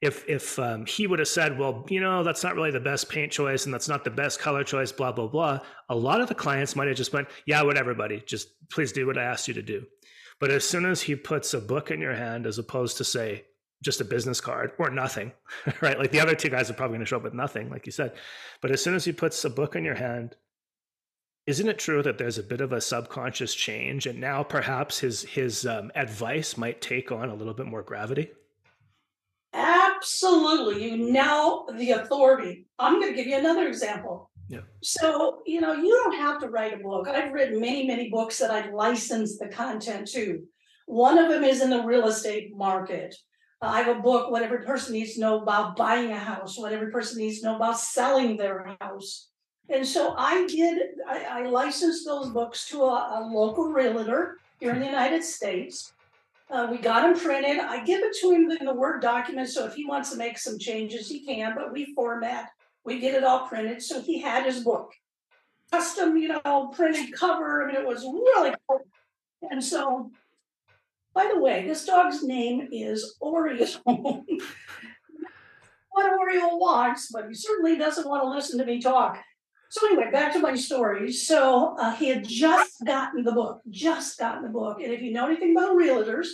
if 0.00 0.26
if 0.28 0.58
um, 0.58 0.86
he 0.86 1.06
would 1.06 1.18
have 1.18 1.28
said, 1.28 1.58
well, 1.58 1.84
you 1.90 2.00
know, 2.00 2.22
that's 2.22 2.42
not 2.42 2.54
really 2.54 2.70
the 2.70 2.80
best 2.80 3.08
paint 3.08 3.30
choice 3.30 3.64
and 3.66 3.74
that's 3.74 3.88
not 3.88 4.02
the 4.02 4.10
best 4.10 4.40
color 4.40 4.64
choice, 4.64 4.92
blah 4.92 5.12
blah 5.12 5.26
blah, 5.26 5.60
a 5.88 5.94
lot 5.94 6.20
of 6.20 6.28
the 6.28 6.34
clients 6.34 6.74
might 6.74 6.88
have 6.88 6.96
just 6.96 7.12
went, 7.12 7.28
yeah, 7.46 7.62
whatever, 7.62 7.94
buddy, 7.94 8.22
just 8.24 8.48
please 8.70 8.92
do 8.92 9.06
what 9.06 9.18
I 9.18 9.24
asked 9.24 9.48
you 9.48 9.54
to 9.54 9.62
do. 9.62 9.86
But 10.38 10.50
as 10.50 10.66
soon 10.66 10.86
as 10.86 11.02
he 11.02 11.14
puts 11.14 11.52
a 11.52 11.60
book 11.60 11.90
in 11.90 12.00
your 12.00 12.14
hand, 12.14 12.46
as 12.46 12.58
opposed 12.58 12.96
to 12.96 13.04
say 13.04 13.44
just 13.82 14.00
a 14.00 14.04
business 14.04 14.40
card 14.40 14.72
or 14.78 14.90
nothing, 14.90 15.32
right? 15.80 15.98
Like 15.98 16.10
the 16.10 16.20
other 16.20 16.34
two 16.34 16.48
guys 16.48 16.70
are 16.70 16.74
probably 16.74 16.96
going 16.96 17.04
to 17.04 17.08
show 17.08 17.18
up 17.18 17.22
with 17.22 17.34
nothing, 17.34 17.70
like 17.70 17.86
you 17.86 17.92
said. 17.92 18.14
But 18.62 18.70
as 18.70 18.82
soon 18.82 18.94
as 18.94 19.04
he 19.04 19.12
puts 19.12 19.44
a 19.44 19.50
book 19.50 19.76
in 19.76 19.84
your 19.84 19.94
hand 19.94 20.34
isn't 21.46 21.68
it 21.68 21.78
true 21.78 22.02
that 22.02 22.18
there's 22.18 22.38
a 22.38 22.42
bit 22.42 22.60
of 22.60 22.72
a 22.72 22.80
subconscious 22.80 23.54
change 23.54 24.06
and 24.06 24.20
now 24.20 24.42
perhaps 24.42 24.98
his 24.98 25.22
his 25.22 25.66
um, 25.66 25.90
advice 25.94 26.56
might 26.56 26.80
take 26.80 27.10
on 27.10 27.28
a 27.28 27.34
little 27.34 27.54
bit 27.54 27.66
more 27.66 27.82
gravity? 27.82 28.30
Absolutely. 29.52 30.84
You 30.84 31.12
now 31.12 31.66
the 31.76 31.92
authority. 31.92 32.66
I'm 32.78 33.00
going 33.00 33.12
to 33.12 33.16
give 33.16 33.26
you 33.26 33.36
another 33.36 33.66
example. 33.66 34.30
Yeah. 34.48 34.62
so 34.82 35.42
you 35.46 35.60
know 35.60 35.74
you 35.74 35.90
don't 36.02 36.16
have 36.16 36.40
to 36.40 36.48
write 36.48 36.74
a 36.74 36.82
book. 36.82 37.06
I've 37.06 37.32
written 37.32 37.60
many 37.60 37.86
many 37.86 38.10
books 38.10 38.38
that 38.38 38.50
i've 38.50 38.72
licensed 38.72 39.38
the 39.38 39.46
content 39.46 40.08
to. 40.08 40.42
One 40.86 41.18
of 41.18 41.28
them 41.28 41.44
is 41.44 41.62
in 41.62 41.70
the 41.70 41.84
real 41.84 42.08
estate 42.08 42.50
market. 42.56 43.14
I 43.62 43.80
have 43.82 43.96
a 43.96 44.00
book, 44.00 44.30
what 44.30 44.42
every 44.42 44.64
person 44.64 44.94
needs 44.94 45.14
to 45.14 45.20
know 45.20 45.40
about 45.42 45.76
buying 45.76 46.10
a 46.10 46.18
house, 46.18 46.58
what 46.58 46.72
every 46.72 46.90
person 46.90 47.18
needs 47.18 47.40
to 47.40 47.46
know 47.46 47.56
about 47.56 47.78
selling 47.78 48.36
their 48.36 48.76
house. 48.80 49.29
And 49.70 49.86
so 49.86 50.14
I 50.18 50.46
did, 50.48 50.82
I, 51.06 51.24
I 51.30 51.46
licensed 51.46 52.04
those 52.04 52.30
books 52.30 52.68
to 52.70 52.82
a, 52.82 53.20
a, 53.20 53.30
local 53.32 53.70
realtor 53.70 54.38
here 54.58 54.72
in 54.72 54.80
the 54.80 54.86
United 54.86 55.22
States. 55.22 55.92
Uh, 56.50 56.66
we 56.68 56.78
got 56.78 57.02
them 57.02 57.18
printed. 57.18 57.60
I 57.60 57.84
give 57.84 58.02
it 58.02 58.16
to 58.20 58.32
him 58.32 58.50
in 58.50 58.66
the 58.66 58.74
Word 58.74 59.00
document. 59.00 59.48
So 59.48 59.66
if 59.66 59.74
he 59.74 59.86
wants 59.86 60.10
to 60.10 60.16
make 60.16 60.38
some 60.38 60.58
changes, 60.58 61.08
he 61.08 61.24
can, 61.24 61.54
but 61.54 61.72
we 61.72 61.94
format, 61.94 62.50
we 62.84 62.98
get 62.98 63.14
it 63.14 63.22
all 63.22 63.46
printed. 63.46 63.80
So 63.80 64.02
he 64.02 64.20
had 64.20 64.44
his 64.44 64.64
book, 64.64 64.92
custom, 65.70 66.16
you 66.16 66.40
know, 66.44 66.72
printed 66.74 67.12
cover. 67.12 67.62
I 67.62 67.68
mean, 67.68 67.76
it 67.76 67.86
was 67.86 68.02
really 68.02 68.52
cool. 68.68 68.80
And 69.48 69.62
so, 69.62 70.10
by 71.14 71.30
the 71.32 71.40
way, 71.40 71.64
this 71.64 71.84
dog's 71.84 72.24
name 72.24 72.68
is 72.72 73.16
Oreo. 73.22 73.80
what 75.90 76.06
Oreo 76.06 76.58
wants, 76.58 77.12
but 77.12 77.28
he 77.28 77.34
certainly 77.34 77.78
doesn't 77.78 78.08
want 78.08 78.24
to 78.24 78.28
listen 78.28 78.58
to 78.58 78.64
me 78.64 78.80
talk. 78.80 79.18
So 79.70 79.86
anyway, 79.86 80.10
back 80.10 80.32
to 80.32 80.40
my 80.40 80.56
story. 80.56 81.12
So 81.12 81.76
uh, 81.78 81.94
he 81.94 82.08
had 82.08 82.26
just 82.26 82.84
gotten 82.84 83.22
the 83.22 83.30
book, 83.30 83.60
just 83.70 84.18
gotten 84.18 84.42
the 84.42 84.48
book. 84.48 84.80
And 84.82 84.92
if 84.92 85.00
you 85.00 85.12
know 85.12 85.26
anything 85.26 85.56
about 85.56 85.76
realtors, 85.76 86.26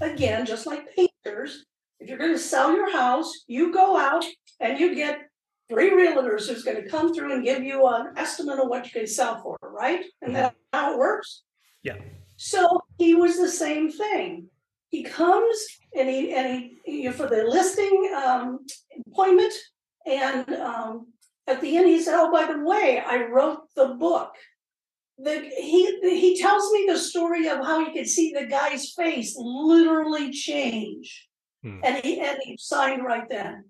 again, 0.00 0.46
just 0.46 0.66
like 0.66 0.88
painters, 0.96 1.66
if 2.00 2.08
you're 2.08 2.16
going 2.16 2.32
to 2.32 2.38
sell 2.38 2.74
your 2.74 2.90
house, 2.90 3.30
you 3.46 3.74
go 3.74 3.98
out 3.98 4.24
and 4.60 4.80
you 4.80 4.94
get 4.94 5.20
three 5.68 5.90
realtors 5.90 6.48
who's 6.48 6.64
going 6.64 6.82
to 6.82 6.88
come 6.88 7.14
through 7.14 7.34
and 7.34 7.44
give 7.44 7.62
you 7.62 7.86
an 7.86 8.14
estimate 8.16 8.58
of 8.58 8.68
what 8.68 8.86
you 8.86 8.90
can 8.90 9.06
sell 9.06 9.42
for, 9.42 9.58
right? 9.62 10.06
And 10.22 10.34
that's 10.34 10.56
how 10.72 10.94
it 10.94 10.98
works. 10.98 11.42
Yeah. 11.82 11.96
So 12.36 12.80
he 12.96 13.14
was 13.14 13.36
the 13.36 13.50
same 13.50 13.92
thing. 13.92 14.46
He 14.88 15.02
comes 15.02 15.58
and 15.94 16.08
he 16.08 16.32
and 16.32 16.70
he, 16.86 17.02
he 17.02 17.10
for 17.10 17.26
the 17.26 17.44
listing 17.44 18.10
um, 18.16 18.60
appointment 19.06 19.52
and 20.06 20.48
um, 20.54 21.08
at 21.48 21.60
the 21.60 21.76
end, 21.76 21.88
he 21.88 22.00
said, 22.00 22.14
"Oh, 22.16 22.30
by 22.30 22.46
the 22.46 22.62
way, 22.62 23.02
I 23.04 23.24
wrote 23.24 23.62
the 23.74 23.88
book." 23.88 24.34
The, 25.18 25.40
he 25.40 25.98
he 26.02 26.40
tells 26.40 26.70
me 26.72 26.86
the 26.86 26.98
story 26.98 27.48
of 27.48 27.58
how 27.58 27.84
he 27.84 27.92
could 27.92 28.08
see 28.08 28.32
the 28.32 28.46
guy's 28.46 28.92
face 28.92 29.34
literally 29.36 30.30
change, 30.30 31.26
hmm. 31.62 31.80
and 31.82 32.04
he 32.04 32.20
and 32.20 32.38
he 32.42 32.56
signed 32.58 33.04
right 33.04 33.28
then. 33.28 33.64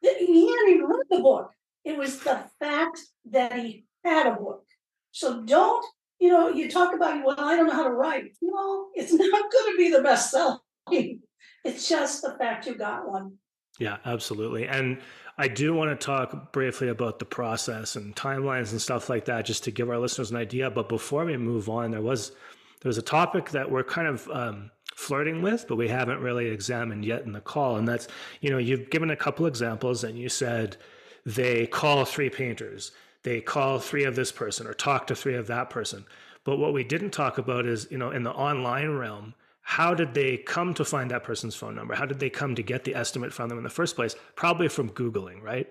He 0.00 0.08
hadn't 0.08 0.74
even 0.74 0.86
read 0.86 1.06
the 1.10 1.20
book. 1.20 1.50
It 1.84 1.98
was 1.98 2.20
the 2.20 2.44
fact 2.60 3.00
that 3.30 3.52
he 3.52 3.84
had 4.04 4.26
a 4.26 4.36
book. 4.36 4.64
So 5.10 5.42
don't 5.42 5.84
you 6.20 6.28
know? 6.30 6.48
You 6.48 6.70
talk 6.70 6.94
about 6.94 7.24
well, 7.24 7.38
I 7.38 7.56
don't 7.56 7.66
know 7.66 7.74
how 7.74 7.84
to 7.84 7.90
write. 7.90 8.36
No, 8.40 8.88
it's 8.94 9.12
not 9.12 9.52
going 9.52 9.72
to 9.72 9.76
be 9.76 9.90
the 9.90 10.02
best 10.02 10.30
selling. 10.30 11.20
It's 11.64 11.88
just 11.88 12.22
the 12.22 12.36
fact 12.38 12.66
you 12.66 12.76
got 12.76 13.08
one. 13.08 13.34
Yeah, 13.78 13.98
absolutely. 14.04 14.66
And 14.66 14.98
I 15.40 15.46
do 15.46 15.72
want 15.72 15.98
to 15.98 16.04
talk 16.04 16.52
briefly 16.52 16.88
about 16.88 17.20
the 17.20 17.24
process 17.24 17.94
and 17.94 18.14
timelines 18.16 18.72
and 18.72 18.82
stuff 18.82 19.08
like 19.08 19.26
that, 19.26 19.46
just 19.46 19.62
to 19.64 19.70
give 19.70 19.88
our 19.88 19.98
listeners 19.98 20.32
an 20.32 20.36
idea. 20.36 20.68
But 20.68 20.88
before 20.88 21.24
we 21.24 21.36
move 21.36 21.68
on, 21.68 21.92
there 21.92 22.02
was 22.02 22.32
there 22.80 22.88
was 22.88 22.98
a 22.98 23.02
topic 23.02 23.50
that 23.50 23.70
we're 23.70 23.84
kind 23.84 24.08
of 24.08 24.28
um, 24.30 24.72
flirting 24.96 25.40
with, 25.40 25.66
but 25.68 25.76
we 25.76 25.86
haven't 25.86 26.20
really 26.20 26.48
examined 26.48 27.04
yet 27.04 27.22
in 27.22 27.32
the 27.32 27.40
call, 27.40 27.76
and 27.76 27.86
that's 27.86 28.08
you 28.40 28.50
know 28.50 28.58
you've 28.58 28.90
given 28.90 29.10
a 29.10 29.16
couple 29.16 29.46
examples, 29.46 30.02
and 30.02 30.18
you 30.18 30.28
said 30.28 30.76
they 31.24 31.68
call 31.68 32.04
three 32.04 32.30
painters, 32.30 32.90
they 33.22 33.40
call 33.40 33.78
three 33.78 34.04
of 34.04 34.16
this 34.16 34.32
person, 34.32 34.66
or 34.66 34.74
talk 34.74 35.06
to 35.06 35.14
three 35.14 35.36
of 35.36 35.46
that 35.46 35.70
person. 35.70 36.04
But 36.42 36.58
what 36.58 36.72
we 36.72 36.82
didn't 36.82 37.10
talk 37.10 37.38
about 37.38 37.64
is 37.64 37.86
you 37.92 37.98
know 37.98 38.10
in 38.10 38.24
the 38.24 38.32
online 38.32 38.96
realm 38.96 39.34
how 39.68 39.92
did 39.92 40.14
they 40.14 40.38
come 40.38 40.72
to 40.72 40.82
find 40.82 41.10
that 41.10 41.24
person's 41.24 41.54
phone 41.54 41.74
number? 41.74 41.94
How 41.94 42.06
did 42.06 42.18
they 42.18 42.30
come 42.30 42.54
to 42.54 42.62
get 42.62 42.84
the 42.84 42.94
estimate 42.94 43.34
from 43.34 43.50
them 43.50 43.58
in 43.58 43.64
the 43.64 43.70
first 43.70 43.96
place? 43.96 44.16
Probably 44.34 44.66
from 44.66 44.88
Googling, 44.88 45.42
right? 45.42 45.66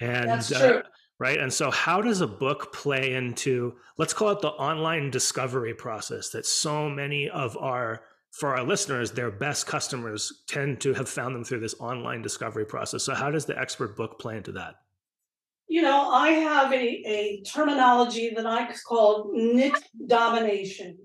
And 0.00 0.28
That's 0.28 0.52
uh, 0.52 0.58
true. 0.58 0.78
Uh, 0.80 0.82
right. 1.18 1.38
And 1.38 1.50
so, 1.50 1.70
how 1.70 2.02
does 2.02 2.20
a 2.20 2.26
book 2.26 2.74
play 2.74 3.14
into, 3.14 3.76
let's 3.96 4.12
call 4.12 4.28
it 4.32 4.42
the 4.42 4.50
online 4.50 5.10
discovery 5.10 5.72
process 5.72 6.28
that 6.28 6.44
so 6.44 6.90
many 6.90 7.30
of 7.30 7.56
our, 7.56 8.02
for 8.32 8.54
our 8.54 8.64
listeners, 8.64 9.12
their 9.12 9.30
best 9.30 9.66
customers 9.66 10.42
tend 10.46 10.82
to 10.82 10.92
have 10.92 11.08
found 11.08 11.34
them 11.34 11.42
through 11.42 11.60
this 11.60 11.74
online 11.80 12.20
discovery 12.20 12.66
process. 12.66 13.02
So, 13.02 13.14
how 13.14 13.30
does 13.30 13.46
the 13.46 13.58
expert 13.58 13.96
book 13.96 14.20
play 14.20 14.36
into 14.36 14.52
that? 14.52 14.74
You 15.68 15.80
know, 15.80 16.10
I 16.10 16.32
have 16.32 16.70
a, 16.70 16.76
a 16.76 17.42
terminology 17.44 18.34
that 18.36 18.44
I 18.44 18.70
call 18.86 19.30
niche 19.32 19.72
domination. 20.06 20.98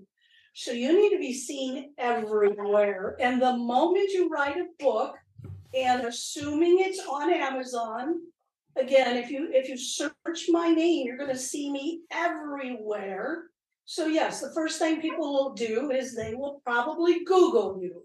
So 0.58 0.72
you 0.72 0.92
need 1.00 1.10
to 1.10 1.20
be 1.20 1.34
seen 1.34 1.92
everywhere. 1.98 3.16
And 3.20 3.40
the 3.40 3.56
moment 3.56 4.10
you 4.10 4.28
write 4.28 4.56
a 4.56 4.66
book, 4.80 5.14
and 5.72 6.04
assuming 6.04 6.78
it's 6.80 6.98
on 6.98 7.32
Amazon, 7.32 8.22
again, 8.74 9.16
if 9.16 9.30
you 9.30 9.50
if 9.52 9.68
you 9.68 9.76
search 9.76 10.46
my 10.48 10.70
name, 10.70 11.06
you're 11.06 11.16
going 11.16 11.30
to 11.30 11.38
see 11.38 11.70
me 11.70 12.00
everywhere. 12.10 13.44
So 13.84 14.08
yes, 14.08 14.40
the 14.40 14.50
first 14.52 14.80
thing 14.80 15.00
people 15.00 15.32
will 15.32 15.54
do 15.54 15.92
is 15.92 16.16
they 16.16 16.34
will 16.34 16.60
probably 16.64 17.22
Google 17.24 17.78
you. 17.80 18.02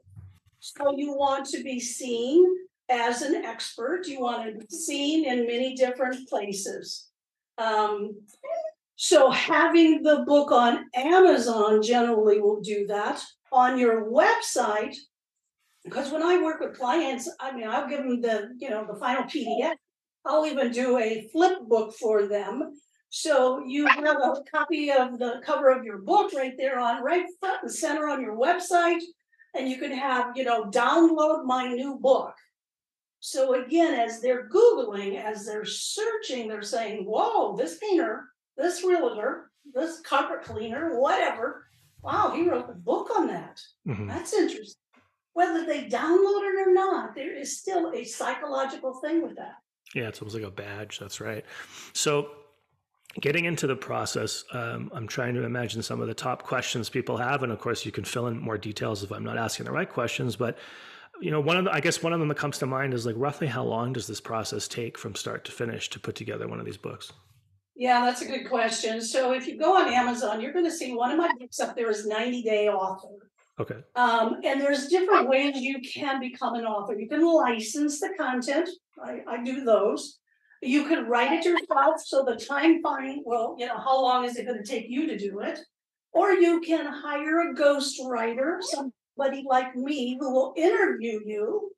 So 0.59 0.95
you 0.95 1.17
want 1.17 1.47
to 1.47 1.63
be 1.63 1.79
seen 1.79 2.45
as 2.87 3.23
an 3.23 3.33
expert. 3.33 4.05
You 4.05 4.21
want 4.21 4.45
to 4.45 4.59
be 4.59 4.67
seen 4.69 5.25
in 5.25 5.47
many 5.47 5.73
different 5.73 6.29
places. 6.29 7.09
Um, 7.57 8.15
so 9.03 9.29
having 9.29 10.01
the 10.01 10.23
book 10.25 10.53
on 10.53 10.85
Amazon 10.95 11.81
generally 11.81 12.39
will 12.39 12.61
do 12.61 12.87
that. 12.87 13.21
On 13.51 13.77
your 13.77 14.09
website, 14.09 14.95
because 15.83 16.09
when 16.09 16.23
I 16.23 16.41
work 16.41 16.61
with 16.61 16.77
clients, 16.77 17.29
I 17.37 17.53
mean, 17.53 17.67
I'll 17.67 17.89
give 17.89 17.97
them 17.97 18.21
the, 18.21 18.51
you 18.57 18.69
know, 18.69 18.87
the 18.89 18.97
final 18.97 19.25
PDF. 19.25 19.73
I'll 20.23 20.45
even 20.45 20.71
do 20.71 20.97
a 20.99 21.27
flip 21.33 21.59
book 21.67 21.93
for 21.95 22.27
them. 22.27 22.71
So 23.09 23.65
you 23.67 23.87
have 23.87 24.05
a 24.05 24.35
copy 24.49 24.89
of 24.89 25.19
the 25.19 25.41
cover 25.45 25.69
of 25.69 25.83
your 25.83 25.97
book 25.97 26.31
right 26.33 26.53
there 26.57 26.79
on 26.79 27.03
right 27.03 27.25
front 27.41 27.63
and 27.63 27.71
center 27.73 28.07
on 28.07 28.21
your 28.21 28.37
website. 28.37 29.01
And 29.53 29.67
you 29.67 29.79
can 29.79 29.91
have, 29.91 30.37
you 30.37 30.45
know, 30.45 30.71
download 30.71 31.43
my 31.43 31.67
new 31.67 31.99
book. 31.99 32.33
So 33.19 33.61
again, 33.61 33.95
as 33.95 34.21
they're 34.21 34.47
Googling, 34.47 35.21
as 35.21 35.45
they're 35.45 35.65
searching, 35.65 36.47
they're 36.47 36.61
saying, 36.61 37.03
whoa, 37.03 37.57
this 37.57 37.77
painter 37.79 38.29
this 38.57 38.83
realtor, 38.83 39.51
this 39.73 40.01
carpet 40.01 40.43
cleaner, 40.43 40.99
whatever. 40.99 41.65
Wow, 42.01 42.33
he 42.35 42.47
wrote 42.47 42.69
a 42.69 42.73
book 42.73 43.09
on 43.15 43.27
that. 43.27 43.61
Mm-hmm. 43.87 44.07
That's 44.07 44.33
interesting. 44.33 44.79
Whether 45.33 45.65
they 45.65 45.85
download 45.85 46.43
it 46.43 46.67
or 46.67 46.73
not, 46.73 47.15
there 47.15 47.35
is 47.35 47.57
still 47.57 47.91
a 47.91 48.03
psychological 48.03 48.99
thing 49.01 49.23
with 49.23 49.35
that. 49.37 49.55
Yeah, 49.95 50.07
it's 50.07 50.21
almost 50.21 50.35
like 50.35 50.45
a 50.45 50.51
badge. 50.51 50.99
That's 50.99 51.19
right. 51.21 51.45
So, 51.93 52.29
getting 53.19 53.45
into 53.45 53.67
the 53.67 53.75
process, 53.75 54.43
um, 54.53 54.91
I'm 54.93 55.07
trying 55.07 55.33
to 55.35 55.43
imagine 55.43 55.81
some 55.81 56.01
of 56.01 56.07
the 56.07 56.13
top 56.13 56.43
questions 56.43 56.89
people 56.89 57.17
have, 57.17 57.43
and 57.43 57.51
of 57.51 57.59
course, 57.59 57.85
you 57.85 57.91
can 57.91 58.03
fill 58.03 58.27
in 58.27 58.37
more 58.37 58.57
details 58.57 59.03
if 59.03 59.11
I'm 59.11 59.23
not 59.23 59.37
asking 59.37 59.65
the 59.65 59.71
right 59.71 59.89
questions. 59.89 60.35
But 60.35 60.57
you 61.19 61.31
know, 61.31 61.39
one 61.39 61.57
of 61.57 61.65
the, 61.65 61.73
I 61.73 61.79
guess 61.79 62.03
one 62.03 62.13
of 62.13 62.19
them 62.19 62.27
that 62.27 62.37
comes 62.37 62.57
to 62.59 62.65
mind 62.65 62.93
is 62.93 63.05
like 63.05 63.15
roughly 63.17 63.47
how 63.47 63.63
long 63.63 63.93
does 63.93 64.07
this 64.07 64.21
process 64.21 64.67
take 64.67 64.97
from 64.97 65.15
start 65.15 65.45
to 65.45 65.51
finish 65.51 65.89
to 65.91 65.99
put 65.99 66.15
together 66.15 66.47
one 66.47 66.59
of 66.59 66.65
these 66.65 66.77
books? 66.77 67.11
Yeah, 67.75 68.05
that's 68.05 68.21
a 68.21 68.25
good 68.25 68.47
question. 68.47 69.01
So 69.01 69.33
if 69.33 69.47
you 69.47 69.57
go 69.57 69.75
on 69.75 69.91
Amazon, 69.91 70.41
you're 70.41 70.53
going 70.53 70.65
to 70.65 70.71
see 70.71 70.93
one 70.93 71.11
of 71.11 71.17
my 71.17 71.31
books 71.39 71.59
up 71.59 71.75
there 71.75 71.89
is 71.89 72.05
90 72.05 72.43
Day 72.43 72.69
Author. 72.69 73.29
Okay. 73.59 73.77
Um, 73.95 74.37
and 74.43 74.59
there's 74.59 74.87
different 74.87 75.27
ways 75.27 75.57
you 75.57 75.79
can 75.81 76.19
become 76.19 76.55
an 76.55 76.65
author. 76.65 76.97
You 76.97 77.07
can 77.07 77.25
license 77.25 77.99
the 77.99 78.09
content. 78.17 78.69
I, 79.03 79.21
I 79.27 79.43
do 79.43 79.63
those. 79.63 80.19
You 80.61 80.85
can 80.85 81.07
write 81.07 81.31
it 81.33 81.45
yourself. 81.45 82.01
So 82.03 82.23
the 82.23 82.35
time 82.35 82.81
fine, 82.81 83.21
well, 83.25 83.55
you 83.59 83.67
know, 83.67 83.77
how 83.77 84.01
long 84.01 84.25
is 84.25 84.37
it 84.37 84.45
going 84.45 84.63
to 84.63 84.69
take 84.69 84.85
you 84.87 85.07
to 85.07 85.17
do 85.17 85.41
it? 85.41 85.59
Or 86.13 86.31
you 86.31 86.61
can 86.61 86.85
hire 86.85 87.49
a 87.49 87.53
ghost 87.53 87.99
writer, 88.05 88.59
somebody 88.61 89.43
like 89.47 89.75
me 89.75 90.17
who 90.19 90.31
will 90.31 90.53
interview 90.55 91.19
you, 91.25 91.71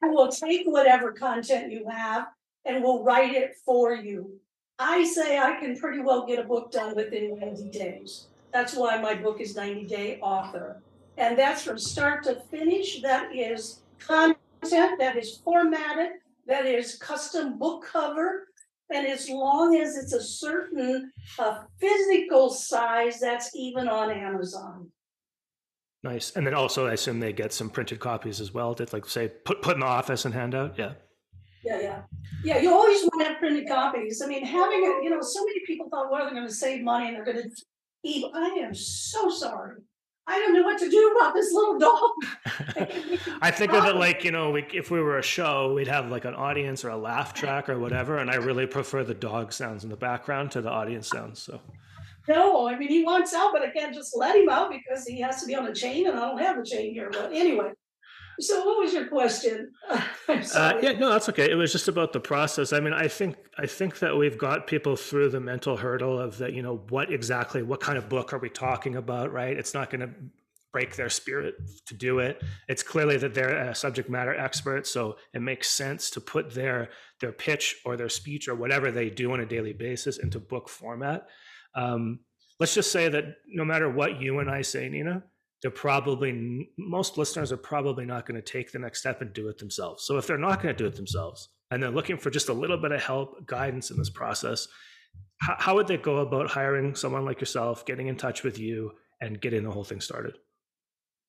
who 0.00 0.14
will 0.14 0.30
take 0.30 0.66
whatever 0.66 1.12
content 1.12 1.72
you 1.72 1.88
have 1.88 2.26
and 2.64 2.82
will 2.82 3.04
write 3.04 3.34
it 3.34 3.52
for 3.64 3.94
you. 3.94 4.40
I 4.78 5.04
say 5.04 5.38
I 5.38 5.58
can 5.58 5.76
pretty 5.76 6.00
well 6.00 6.26
get 6.26 6.38
a 6.38 6.44
book 6.44 6.70
done 6.70 6.94
within 6.94 7.38
90 7.38 7.70
days. 7.70 8.26
That's 8.52 8.74
why 8.74 9.00
my 9.00 9.14
book 9.14 9.40
is 9.40 9.56
90 9.56 9.86
Day 9.86 10.18
Author. 10.20 10.82
And 11.18 11.38
that's 11.38 11.62
from 11.62 11.78
start 11.78 12.24
to 12.24 12.40
finish. 12.50 13.00
That 13.00 13.34
is 13.34 13.80
content, 13.98 14.98
that 14.98 15.16
is 15.16 15.38
formatted, 15.38 16.12
that 16.46 16.66
is 16.66 16.96
custom 16.96 17.58
book 17.58 17.86
cover. 17.90 18.48
And 18.90 19.06
as 19.06 19.28
long 19.28 19.76
as 19.76 19.96
it's 19.96 20.12
a 20.12 20.22
certain 20.22 21.10
uh, 21.38 21.62
physical 21.80 22.50
size, 22.50 23.18
that's 23.18 23.54
even 23.56 23.88
on 23.88 24.10
Amazon. 24.10 24.90
Nice. 26.04 26.36
And 26.36 26.46
then 26.46 26.54
also, 26.54 26.86
I 26.86 26.92
assume 26.92 27.18
they 27.18 27.32
get 27.32 27.52
some 27.52 27.68
printed 27.68 27.98
copies 27.98 28.40
as 28.40 28.54
well. 28.54 28.74
That 28.74 28.92
like 28.92 29.06
say 29.06 29.28
put 29.44 29.60
put 29.60 29.74
in 29.74 29.80
the 29.80 29.86
office 29.86 30.24
and 30.24 30.32
hand 30.32 30.54
out. 30.54 30.78
Yeah. 30.78 30.92
Yeah, 31.66 31.80
yeah. 31.80 32.02
Yeah, 32.44 32.58
you 32.58 32.72
always 32.72 33.02
want 33.02 33.22
to 33.22 33.28
have 33.28 33.38
printed 33.38 33.66
copies. 33.66 34.22
I 34.22 34.26
mean, 34.26 34.44
having 34.44 34.84
it, 34.84 35.02
you 35.02 35.10
know, 35.10 35.20
so 35.20 35.44
many 35.44 35.60
people 35.66 35.88
thought, 35.90 36.12
well, 36.12 36.24
they're 36.24 36.34
going 36.34 36.46
to 36.46 36.54
save 36.54 36.84
money 36.84 37.08
and 37.08 37.16
they're 37.16 37.24
going 37.24 37.42
to 37.42 37.50
eat. 38.04 38.24
I 38.32 38.60
am 38.62 38.72
so 38.72 39.28
sorry. 39.28 39.78
I 40.28 40.38
don't 40.38 40.54
know 40.54 40.62
what 40.62 40.78
to 40.78 40.88
do 40.88 41.16
about 41.16 41.34
this 41.34 41.52
little 41.52 41.78
dog. 41.80 42.10
I 43.42 43.50
think 43.50 43.72
of 43.72 43.84
it 43.86 43.96
like, 43.96 44.22
you 44.22 44.30
know, 44.30 44.50
we, 44.50 44.64
if 44.72 44.92
we 44.92 45.00
were 45.00 45.18
a 45.18 45.22
show, 45.22 45.74
we'd 45.74 45.88
have 45.88 46.08
like 46.10 46.24
an 46.24 46.34
audience 46.34 46.84
or 46.84 46.90
a 46.90 46.96
laugh 46.96 47.34
track 47.34 47.68
or 47.68 47.80
whatever. 47.80 48.18
And 48.18 48.30
I 48.30 48.36
really 48.36 48.66
prefer 48.66 49.02
the 49.02 49.14
dog 49.14 49.52
sounds 49.52 49.82
in 49.82 49.90
the 49.90 49.96
background 49.96 50.52
to 50.52 50.60
the 50.60 50.70
audience 50.70 51.08
sounds. 51.08 51.42
So. 51.42 51.60
No, 52.28 52.68
I 52.68 52.78
mean, 52.78 52.88
he 52.88 53.04
wants 53.04 53.34
out, 53.34 53.52
but 53.52 53.62
I 53.62 53.70
can't 53.70 53.94
just 53.94 54.16
let 54.16 54.36
him 54.36 54.48
out 54.48 54.70
because 54.70 55.04
he 55.04 55.20
has 55.20 55.40
to 55.40 55.46
be 55.46 55.54
on 55.56 55.66
a 55.66 55.74
chain 55.74 56.08
and 56.08 56.16
I 56.16 56.28
don't 56.28 56.38
have 56.38 56.58
a 56.58 56.64
chain 56.64 56.92
here. 56.92 57.10
But 57.10 57.32
anyway, 57.32 57.70
so 58.40 58.64
what 58.64 58.78
was 58.78 58.92
your 58.92 59.06
question? 59.06 59.72
uh, 59.90 60.74
yeah, 60.82 60.92
no, 60.92 61.10
that's 61.10 61.28
okay. 61.28 61.50
It 61.50 61.54
was 61.54 61.72
just 61.72 61.88
about 61.88 62.12
the 62.12 62.20
process. 62.20 62.72
I 62.72 62.80
mean, 62.80 62.92
I 62.92 63.08
think 63.08 63.36
I 63.58 63.66
think 63.66 63.98
that 64.00 64.16
we've 64.16 64.38
got 64.38 64.66
people 64.66 64.96
through 64.96 65.30
the 65.30 65.40
mental 65.40 65.76
hurdle 65.76 66.18
of 66.18 66.38
that. 66.38 66.52
You 66.52 66.62
know, 66.62 66.82
what 66.88 67.12
exactly, 67.12 67.62
what 67.62 67.80
kind 67.80 67.98
of 67.98 68.08
book 68.08 68.32
are 68.32 68.38
we 68.38 68.48
talking 68.48 68.96
about? 68.96 69.32
Right? 69.32 69.56
It's 69.56 69.74
not 69.74 69.90
going 69.90 70.00
to 70.00 70.10
break 70.72 70.94
their 70.96 71.08
spirit 71.08 71.54
to 71.86 71.94
do 71.94 72.18
it. 72.18 72.42
It's 72.68 72.82
clearly 72.82 73.16
that 73.16 73.32
they're 73.32 73.70
a 73.70 73.74
subject 73.74 74.10
matter 74.10 74.34
expert, 74.34 74.86
so 74.86 75.16
it 75.32 75.40
makes 75.40 75.70
sense 75.70 76.10
to 76.10 76.20
put 76.20 76.52
their 76.52 76.90
their 77.20 77.32
pitch 77.32 77.76
or 77.86 77.96
their 77.96 78.10
speech 78.10 78.48
or 78.48 78.54
whatever 78.54 78.90
they 78.90 79.08
do 79.08 79.32
on 79.32 79.40
a 79.40 79.46
daily 79.46 79.72
basis 79.72 80.18
into 80.18 80.38
book 80.38 80.68
format. 80.68 81.28
Um, 81.74 82.20
let's 82.60 82.74
just 82.74 82.92
say 82.92 83.08
that 83.08 83.24
no 83.46 83.64
matter 83.64 83.88
what 83.90 84.20
you 84.20 84.38
and 84.40 84.50
I 84.50 84.62
say, 84.62 84.88
Nina, 84.88 85.22
they're 85.62 85.70
probably 85.70 86.68
most 86.78 87.18
listeners 87.18 87.52
are 87.52 87.56
probably 87.56 88.04
not 88.04 88.26
going 88.26 88.40
to 88.40 88.52
take 88.52 88.72
the 88.72 88.78
next 88.78 89.00
step 89.00 89.22
and 89.22 89.32
do 89.32 89.48
it 89.48 89.58
themselves. 89.58 90.04
So 90.04 90.18
if 90.18 90.26
they're 90.26 90.38
not 90.38 90.62
going 90.62 90.74
to 90.74 90.82
do 90.82 90.86
it 90.86 90.94
themselves 90.94 91.48
and 91.70 91.82
they're 91.82 91.90
looking 91.90 92.18
for 92.18 92.30
just 92.30 92.48
a 92.48 92.52
little 92.52 92.76
bit 92.76 92.92
of 92.92 93.02
help, 93.02 93.46
guidance 93.46 93.90
in 93.90 93.96
this 93.96 94.10
process, 94.10 94.68
how, 95.40 95.56
how 95.58 95.74
would 95.74 95.86
they 95.86 95.96
go 95.96 96.18
about 96.18 96.50
hiring 96.50 96.94
someone 96.94 97.24
like 97.24 97.40
yourself, 97.40 97.84
getting 97.86 98.08
in 98.08 98.16
touch 98.16 98.42
with 98.42 98.58
you, 98.58 98.92
and 99.20 99.40
getting 99.40 99.64
the 99.64 99.70
whole 99.70 99.84
thing 99.84 100.00
started? 100.00 100.34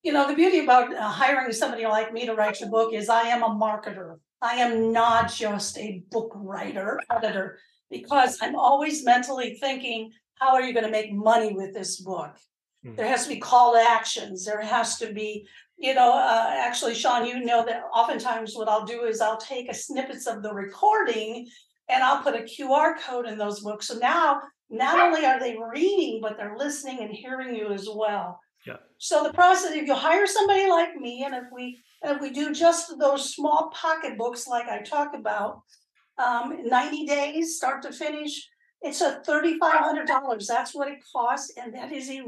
You 0.02 0.12
know, 0.12 0.28
the 0.28 0.34
beauty 0.34 0.60
about 0.60 0.94
uh, 0.94 1.08
hiring 1.08 1.52
somebody 1.52 1.84
like 1.86 2.12
me 2.12 2.26
to 2.26 2.34
write 2.34 2.60
your 2.60 2.70
book 2.70 2.94
is 2.94 3.08
I 3.08 3.22
am 3.22 3.42
a 3.42 3.48
marketer. 3.48 4.18
I 4.40 4.54
am 4.56 4.92
not 4.92 5.32
just 5.32 5.76
a 5.78 6.04
book 6.10 6.30
writer, 6.36 7.00
editor, 7.10 7.58
because 7.90 8.38
I'm 8.40 8.54
always 8.54 9.04
mentally 9.04 9.54
thinking, 9.60 10.12
how 10.34 10.54
are 10.54 10.62
you 10.62 10.72
going 10.72 10.84
to 10.84 10.92
make 10.92 11.12
money 11.12 11.52
with 11.52 11.74
this 11.74 12.00
book? 12.00 12.36
Hmm. 12.84 12.94
There 12.94 13.06
has 13.06 13.24
to 13.24 13.28
be 13.34 13.40
call 13.40 13.72
to 13.72 13.80
actions. 13.80 14.44
There 14.44 14.60
has 14.60 14.98
to 14.98 15.12
be, 15.12 15.46
you 15.76 15.94
know, 15.94 16.12
uh, 16.12 16.50
actually, 16.50 16.94
Sean, 16.94 17.26
you 17.26 17.44
know 17.44 17.64
that 17.64 17.82
oftentimes 17.94 18.54
what 18.54 18.68
I'll 18.68 18.84
do 18.86 19.04
is 19.04 19.20
I'll 19.20 19.38
take 19.38 19.70
a 19.70 19.74
snippets 19.74 20.26
of 20.26 20.42
the 20.42 20.52
recording 20.52 21.48
and 21.88 22.02
I'll 22.02 22.22
put 22.22 22.36
a 22.36 22.44
QR 22.44 22.98
code 22.98 23.26
in 23.26 23.38
those 23.38 23.60
books. 23.60 23.88
So 23.88 23.98
now 23.98 24.40
not 24.70 24.98
only 25.00 25.24
are 25.24 25.40
they 25.40 25.56
reading, 25.56 26.20
but 26.20 26.36
they're 26.36 26.56
listening 26.56 27.00
and 27.00 27.10
hearing 27.10 27.54
you 27.54 27.72
as 27.72 27.88
well. 27.92 28.40
Yeah. 28.66 28.76
So 28.98 29.22
the 29.22 29.32
process, 29.32 29.72
if 29.72 29.86
you 29.86 29.94
hire 29.94 30.26
somebody 30.26 30.68
like 30.68 30.94
me, 30.96 31.24
and 31.24 31.34
if 31.34 31.44
we 31.52 31.80
and 32.02 32.14
if 32.16 32.20
we 32.22 32.30
do 32.30 32.52
just 32.54 32.98
those 32.98 33.34
small 33.34 33.70
pocketbooks 33.74 34.46
like 34.46 34.68
I 34.68 34.82
talk 34.82 35.14
about, 35.14 35.62
um, 36.18 36.64
90 36.64 37.06
days, 37.06 37.56
start 37.56 37.82
to 37.82 37.92
finish, 37.92 38.48
it's 38.82 39.00
a 39.00 39.20
$3,500. 39.26 40.46
That's 40.46 40.74
what 40.74 40.88
it 40.88 40.98
costs. 41.12 41.52
And 41.56 41.74
that 41.74 41.92
is, 41.92 42.08
a- 42.10 42.22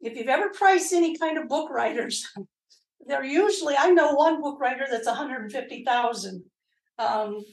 if 0.00 0.16
you've 0.16 0.28
ever 0.28 0.50
priced 0.50 0.92
any 0.92 1.16
kind 1.16 1.38
of 1.38 1.48
book 1.48 1.70
writers, 1.70 2.26
they're 3.06 3.24
usually, 3.24 3.74
I 3.78 3.90
know 3.90 4.12
one 4.12 4.40
book 4.40 4.60
writer 4.60 4.86
that's 4.90 5.06
150,000. 5.06 6.44
Um, 6.98 7.44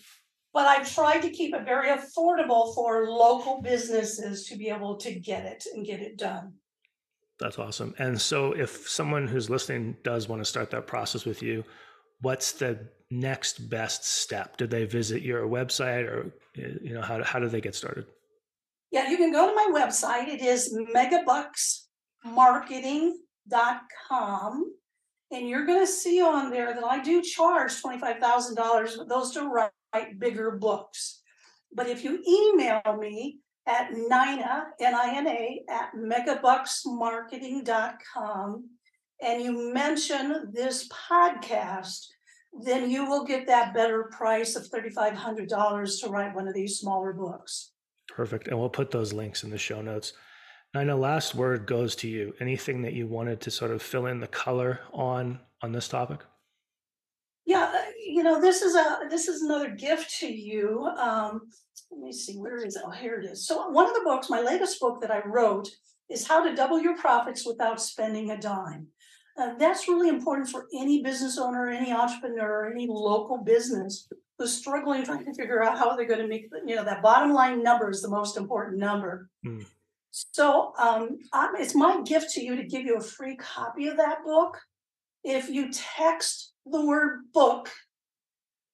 but 0.54 0.66
I've 0.66 0.92
tried 0.92 1.22
to 1.22 1.30
keep 1.30 1.54
it 1.54 1.66
very 1.66 1.90
affordable 1.90 2.74
for 2.74 3.10
local 3.10 3.62
businesses 3.62 4.46
to 4.48 4.58
be 4.58 4.70
able 4.70 4.98
to 4.98 5.14
get 5.14 5.46
it 5.46 5.66
and 5.74 5.86
get 5.86 6.02
it 6.02 6.18
done. 6.18 6.54
That's 7.40 7.60
awesome. 7.60 7.94
And 8.00 8.20
so, 8.20 8.54
if 8.54 8.90
someone 8.90 9.28
who's 9.28 9.50
listening 9.50 9.96
does 10.04 10.28
want 10.28 10.42
to 10.42 10.46
start 10.46 10.72
that 10.72 10.88
process 10.88 11.26
with 11.26 11.44
you, 11.44 11.64
what's 12.22 12.54
the 12.54 12.88
next 13.12 13.70
best 13.70 14.06
step? 14.06 14.58
Do 14.58 14.66
they 14.66 14.86
visit 14.86 15.22
your 15.22 15.48
website, 15.48 16.06
or 16.08 16.34
you 16.56 16.96
know, 16.96 17.04
how 17.04 17.24
how 17.24 17.38
do 17.40 17.48
they 17.48 17.62
get 17.62 17.76
started? 17.76 18.06
Yeah, 18.90 19.10
you 19.12 19.18
can 19.18 19.32
go 19.32 19.48
to 19.48 19.54
my 19.54 19.80
website. 19.80 20.28
It 20.28 20.42
is 20.42 20.76
megabucksmarketing.com. 22.26 24.74
And 25.30 25.50
you're 25.50 25.66
going 25.66 25.86
to 25.86 25.92
see 25.92 26.22
on 26.22 26.52
there 26.52 26.74
that 26.74 26.86
I 26.86 27.04
do 27.04 27.22
charge 27.22 27.82
$25,000 27.82 28.98
but 28.98 29.10
those 29.10 29.34
to 29.34 29.50
write 29.50 29.72
bigger 30.20 30.52
books. 30.52 31.22
But 31.74 31.88
if 31.88 32.02
you 32.04 32.24
email 32.26 32.82
me 32.98 33.40
at 33.68 33.92
Nina, 33.92 34.68
N-I-N-A, 34.80 35.66
at 35.70 35.92
megabucksmarketing.com, 35.96 38.70
and 39.22 39.42
you 39.42 39.74
mention 39.74 40.50
this 40.54 40.88
podcast, 40.88 42.06
then 42.64 42.90
you 42.90 43.06
will 43.06 43.26
get 43.26 43.46
that 43.48 43.74
better 43.74 44.06
price 44.06 44.56
of 44.56 44.70
$3,500 44.70 46.02
to 46.02 46.10
write 46.10 46.34
one 46.34 46.48
of 46.48 46.54
these 46.54 46.80
smaller 46.80 47.12
books. 47.12 47.74
Perfect. 48.08 48.48
And 48.48 48.58
we'll 48.58 48.70
put 48.70 48.92
those 48.92 49.12
links 49.12 49.44
in 49.44 49.50
the 49.50 49.58
show 49.58 49.82
notes. 49.82 50.14
Nina, 50.78 50.96
last 50.96 51.34
word 51.34 51.66
goes 51.66 51.96
to 51.98 52.08
you. 52.08 52.34
Anything 52.40 52.84
that 52.84 52.94
you 52.94 53.08
wanted 53.08 53.42
to 53.42 53.52
sort 53.52 53.72
of 53.72 53.82
fill 53.82 54.06
in 54.06 54.20
the 54.20 54.28
color 54.28 54.82
on 54.94 55.40
on 55.63 55.72
this 55.72 55.88
topic? 55.88 56.20
Yeah, 57.46 57.72
uh, 57.74 57.82
you 58.06 58.22
know, 58.22 58.40
this 58.40 58.62
is 58.62 58.76
a 58.76 59.00
this 59.10 59.28
is 59.28 59.42
another 59.42 59.70
gift 59.70 60.20
to 60.20 60.28
you. 60.28 60.86
Um, 60.98 61.42
let 61.90 62.02
me 62.02 62.13
see, 62.13 62.36
where 62.36 62.58
is 62.58 62.76
it? 62.76 62.84
Oh, 62.86 62.92
here 62.92 63.20
it 63.20 63.26
is. 63.26 63.48
So 63.48 63.70
one 63.70 63.88
of 63.88 63.96
the 63.96 64.02
books, 64.04 64.30
my 64.30 64.42
latest 64.42 64.80
book 64.80 65.02
that 65.02 65.10
I 65.10 65.22
wrote, 65.26 65.68
is 66.10 66.28
how 66.28 66.44
to 66.44 66.56
double 66.56 66.80
your 66.80 66.98
profits 66.98 67.46
without 67.46 67.82
spending 67.82 68.30
a 68.32 68.38
dime. 68.38 68.88
Uh, 69.40 69.56
that's 69.58 69.88
really 69.88 70.10
important 70.10 70.50
for 70.50 70.68
any 70.76 71.02
business 71.02 71.38
owner, 71.38 71.70
any 71.70 71.92
entrepreneur, 71.92 72.72
any 72.72 72.88
local 72.88 73.38
business 73.44 74.08
who's 74.38 74.54
struggling 74.54 75.04
trying 75.04 75.26
to 75.26 75.34
figure 75.34 75.63
out 75.63 75.78
how 75.78 75.96
they're 75.96 76.08
going 76.08 76.22
to 76.22 76.28
make 76.28 76.50
you 76.68 76.76
know 76.76 76.84
that 76.84 77.02
bottom 77.02 77.34
line 77.34 77.63
number 77.63 77.90
is 77.90 78.02
the 78.02 78.10
most 78.10 78.38
important 78.38 78.78
number. 78.78 79.30
Mm. 79.46 79.66
So 80.32 80.74
um, 80.80 81.20
it's 81.60 81.76
my 81.76 82.02
gift 82.02 82.32
to 82.34 82.42
you 82.44 82.56
to 82.56 82.64
give 82.64 82.84
you 82.84 82.98
a 82.98 83.02
free 83.02 83.36
copy 83.36 83.88
of 83.88 83.98
that 83.98 84.24
book. 84.26 84.58
If 85.24 85.50
you 85.50 85.70
text 85.72 86.54
the 86.66 86.86
word 86.86 87.22
book 87.34 87.70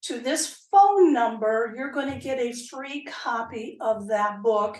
to 0.04 0.20
this 0.20 0.68
phone 0.72 1.14
number, 1.14 1.74
you're 1.76 1.92
going 1.92 2.12
to 2.12 2.20
get 2.20 2.40
a 2.40 2.54
free 2.54 3.04
copy 3.06 3.78
of 3.82 4.08
that 4.08 4.42
book. 4.42 4.80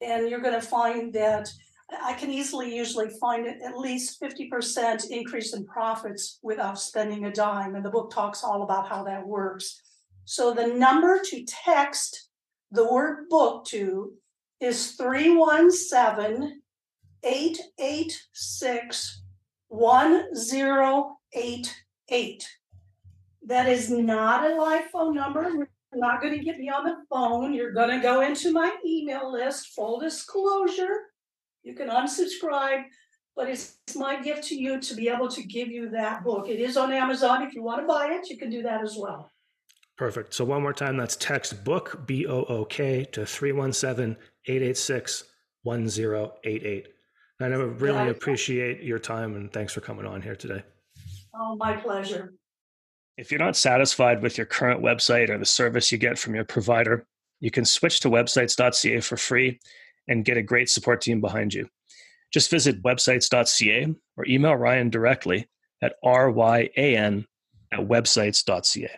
And 0.00 0.28
you're 0.28 0.40
going 0.40 0.60
to 0.60 0.66
find 0.66 1.12
that 1.14 1.48
I 2.02 2.14
can 2.14 2.30
easily 2.30 2.74
usually 2.74 3.10
find 3.20 3.46
at 3.46 3.78
least 3.78 4.20
50% 4.20 5.10
increase 5.10 5.54
in 5.54 5.64
profits 5.66 6.38
without 6.42 6.78
spending 6.78 7.26
a 7.26 7.32
dime. 7.32 7.74
And 7.76 7.84
the 7.84 7.90
book 7.90 8.10
talks 8.10 8.42
all 8.42 8.62
about 8.62 8.88
how 8.88 9.04
that 9.04 9.26
works. 9.26 9.80
So 10.24 10.52
the 10.52 10.66
number 10.66 11.20
to 11.22 11.44
text 11.46 12.28
the 12.72 12.90
word 12.90 13.28
book 13.28 13.66
to 13.66 14.14
is 14.64 14.92
317 14.92 16.62
886 17.22 19.22
1088. 19.68 22.48
That 23.46 23.68
is 23.68 23.90
not 23.90 24.50
a 24.50 24.54
live 24.54 24.86
phone 24.86 25.14
number. 25.14 25.42
You're 25.42 25.68
not 25.94 26.22
going 26.22 26.38
to 26.38 26.44
get 26.44 26.58
me 26.58 26.70
on 26.70 26.84
the 26.84 26.96
phone. 27.10 27.52
You're 27.52 27.72
going 27.72 27.90
to 27.90 27.98
go 27.98 28.22
into 28.22 28.52
my 28.52 28.74
email 28.84 29.30
list, 29.30 29.74
full 29.74 30.00
disclosure. 30.00 31.10
You 31.62 31.74
can 31.74 31.88
unsubscribe, 31.88 32.84
but 33.36 33.48
it's 33.48 33.76
my 33.94 34.20
gift 34.20 34.44
to 34.44 34.54
you 34.54 34.80
to 34.80 34.94
be 34.94 35.08
able 35.08 35.28
to 35.28 35.42
give 35.42 35.68
you 35.68 35.88
that 35.90 36.24
book. 36.24 36.48
It 36.48 36.60
is 36.60 36.76
on 36.76 36.92
Amazon. 36.92 37.42
If 37.42 37.54
you 37.54 37.62
want 37.62 37.82
to 37.82 37.86
buy 37.86 38.12
it, 38.12 38.30
you 38.30 38.38
can 38.38 38.50
do 38.50 38.62
that 38.62 38.82
as 38.82 38.96
well. 38.98 39.30
Perfect. 39.96 40.34
So 40.34 40.44
one 40.44 40.62
more 40.62 40.72
time, 40.72 40.96
that's 40.96 41.16
text 41.16 41.62
book 41.64 42.00
B 42.06 42.26
O 42.26 42.44
O 42.44 42.64
K 42.64 43.04
to 43.12 43.24
317 43.24 44.16
886 44.46 45.24
1088. 45.62 46.88
And 47.40 47.54
I 47.54 47.56
really 47.58 48.04
Yeah. 48.04 48.10
appreciate 48.10 48.82
your 48.82 48.98
time 48.98 49.36
and 49.36 49.52
thanks 49.52 49.72
for 49.72 49.80
coming 49.80 50.06
on 50.06 50.22
here 50.22 50.36
today. 50.36 50.62
Oh, 51.34 51.56
my 51.56 51.76
pleasure. 51.76 52.34
If 53.16 53.30
you're 53.30 53.38
not 53.40 53.56
satisfied 53.56 54.22
with 54.22 54.36
your 54.36 54.46
current 54.46 54.82
website 54.82 55.30
or 55.30 55.38
the 55.38 55.46
service 55.46 55.92
you 55.92 55.98
get 55.98 56.18
from 56.18 56.34
your 56.34 56.44
provider, 56.44 57.06
you 57.40 57.50
can 57.50 57.64
switch 57.64 58.00
to 58.00 58.10
websites.ca 58.10 59.00
for 59.00 59.16
free 59.16 59.60
and 60.08 60.24
get 60.24 60.36
a 60.36 60.42
great 60.42 60.68
support 60.68 61.00
team 61.00 61.20
behind 61.20 61.54
you. 61.54 61.68
Just 62.32 62.50
visit 62.50 62.82
websites.ca 62.82 63.94
or 64.16 64.26
email 64.26 64.56
Ryan 64.56 64.90
directly 64.90 65.48
at 65.82 65.94
ryan 66.02 67.26
at 67.72 67.80
websites.ca. 67.80 68.90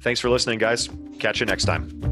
Thanks 0.00 0.20
for 0.20 0.30
listening, 0.30 0.58
guys. 0.58 0.88
Catch 1.18 1.40
you 1.40 1.46
next 1.46 1.64
time. 1.64 2.09